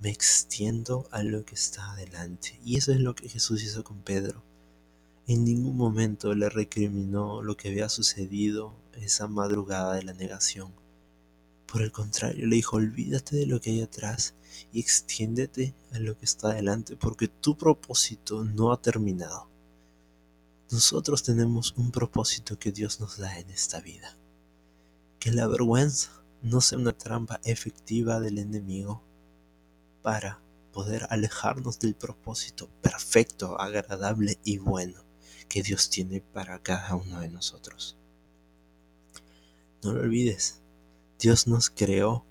me 0.00 0.08
extiendo 0.08 1.06
a 1.10 1.22
lo 1.22 1.44
que 1.44 1.54
está 1.54 1.92
adelante. 1.92 2.58
Y 2.64 2.76
eso 2.76 2.92
es 2.92 3.00
lo 3.00 3.14
que 3.14 3.28
Jesús 3.28 3.62
hizo 3.62 3.84
con 3.84 4.02
Pedro. 4.02 4.42
En 5.26 5.44
ningún 5.44 5.76
momento 5.76 6.34
le 6.34 6.48
recriminó 6.48 7.42
lo 7.42 7.56
que 7.56 7.68
había 7.68 7.88
sucedido 7.88 8.74
esa 8.94 9.28
madrugada 9.28 9.94
de 9.94 10.02
la 10.02 10.14
negación. 10.14 10.72
Por 11.66 11.82
el 11.82 11.92
contrario, 11.92 12.46
le 12.46 12.56
dijo, 12.56 12.76
olvídate 12.76 13.36
de 13.36 13.46
lo 13.46 13.60
que 13.60 13.70
hay 13.70 13.82
atrás 13.82 14.34
y 14.72 14.80
extiéndete 14.80 15.74
a 15.92 15.98
lo 16.00 16.18
que 16.18 16.24
está 16.24 16.48
adelante, 16.48 16.96
porque 16.96 17.28
tu 17.28 17.56
propósito 17.56 18.44
no 18.44 18.72
ha 18.72 18.82
terminado. 18.82 19.48
Nosotros 20.70 21.22
tenemos 21.22 21.74
un 21.76 21.92
propósito 21.92 22.58
que 22.58 22.72
Dios 22.72 23.00
nos 23.00 23.18
da 23.18 23.38
en 23.38 23.50
esta 23.50 23.80
vida. 23.80 24.16
Que 25.18 25.30
la 25.30 25.46
vergüenza 25.46 26.10
no 26.42 26.60
sea 26.60 26.78
una 26.78 26.92
trampa 26.92 27.40
efectiva 27.44 28.18
del 28.18 28.38
enemigo 28.38 29.02
para 30.02 30.40
poder 30.72 31.06
alejarnos 31.10 31.78
del 31.78 31.94
propósito 31.94 32.68
perfecto, 32.80 33.60
agradable 33.60 34.38
y 34.44 34.58
bueno 34.58 35.02
que 35.48 35.62
Dios 35.62 35.90
tiene 35.90 36.20
para 36.20 36.62
cada 36.62 36.94
uno 36.94 37.20
de 37.20 37.28
nosotros. 37.28 37.96
No 39.82 39.92
lo 39.92 40.00
olvides, 40.00 40.60
Dios 41.18 41.46
nos 41.46 41.70
creó 41.70 42.24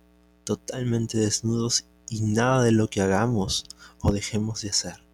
totalmente 0.43 1.17
desnudos 1.17 1.85
y 2.07 2.21
nada 2.21 2.63
de 2.63 2.71
lo 2.71 2.89
que 2.89 3.01
hagamos 3.01 3.65
o 4.01 4.11
dejemos 4.11 4.61
de 4.61 4.69
hacer 4.69 5.09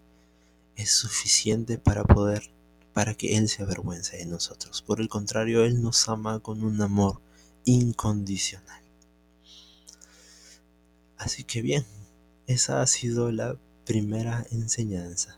es 0.76 0.92
suficiente 0.92 1.78
para 1.78 2.04
poder 2.04 2.52
para 2.94 3.14
que 3.14 3.36
Él 3.38 3.50
se 3.50 3.62
avergüence 3.62 4.16
de 4.18 4.26
nosotros. 4.26 4.82
Por 4.82 5.02
el 5.02 5.10
contrario, 5.10 5.66
Él 5.66 5.82
nos 5.82 6.08
ama 6.08 6.40
con 6.40 6.64
un 6.64 6.82
amor 6.82 7.20
incondicional. 7.66 8.82
Así 11.18 11.44
que 11.44 11.62
bien, 11.62 11.86
esa 12.48 12.82
ha 12.82 12.88
sido 12.88 13.32
la 13.32 13.58
primera 13.86 14.46
enseñanza 14.52 15.38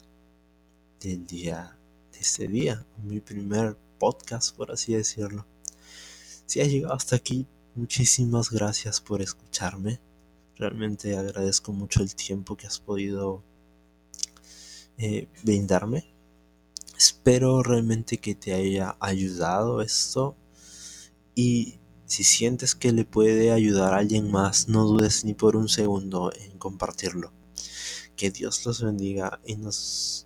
del 0.99 1.25
día, 1.27 1.77
de 2.11 2.19
este 2.19 2.47
día, 2.47 2.85
mi 3.03 3.19
primer 3.19 3.77
podcast, 3.99 4.55
por 4.55 4.71
así 4.71 4.93
decirlo. 4.93 5.45
Si 6.45 6.61
has 6.61 6.69
llegado 6.69 6.93
hasta 6.93 7.15
aquí, 7.15 7.47
Muchísimas 7.77 8.49
gracias 8.49 8.99
por 8.99 9.21
escucharme. 9.21 9.99
Realmente 10.55 11.15
agradezco 11.15 11.71
mucho 11.73 12.01
el 12.01 12.15
tiempo 12.15 12.57
que 12.57 12.65
has 12.65 12.79
podido 12.79 13.43
eh, 14.97 15.27
brindarme. 15.43 16.11
Espero 16.97 17.61
realmente 17.61 18.17
que 18.17 18.33
te 18.33 18.55
haya 18.55 18.97
ayudado 18.99 19.83
esto. 19.83 20.35
Y 21.35 21.76
si 22.07 22.23
sientes 22.23 22.73
que 22.73 22.93
le 22.93 23.05
puede 23.05 23.51
ayudar 23.51 23.93
a 23.93 23.97
alguien 23.97 24.31
más, 24.31 24.69
no 24.69 24.85
dudes 24.85 25.25
ni 25.25 25.33
por 25.33 25.55
un 25.55 25.67
segundo 25.67 26.31
en 26.33 26.57
compartirlo. 26.57 27.31
Que 28.15 28.31
Dios 28.31 28.65
los 28.65 28.81
bendiga 28.81 29.39
y 29.45 29.57
nos 29.57 30.25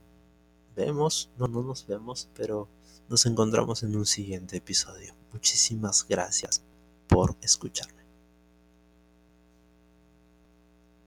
vemos, 0.75 1.31
no, 1.37 1.47
no 1.47 1.63
nos 1.63 1.85
vemos, 1.87 2.29
pero 2.35 2.69
nos 3.09 3.25
encontramos 3.25 3.83
en 3.83 3.95
un 3.95 4.05
siguiente 4.05 4.57
episodio. 4.57 5.15
Muchísimas 5.33 6.05
gracias 6.07 6.61
por 7.07 7.35
escucharme. 7.41 8.00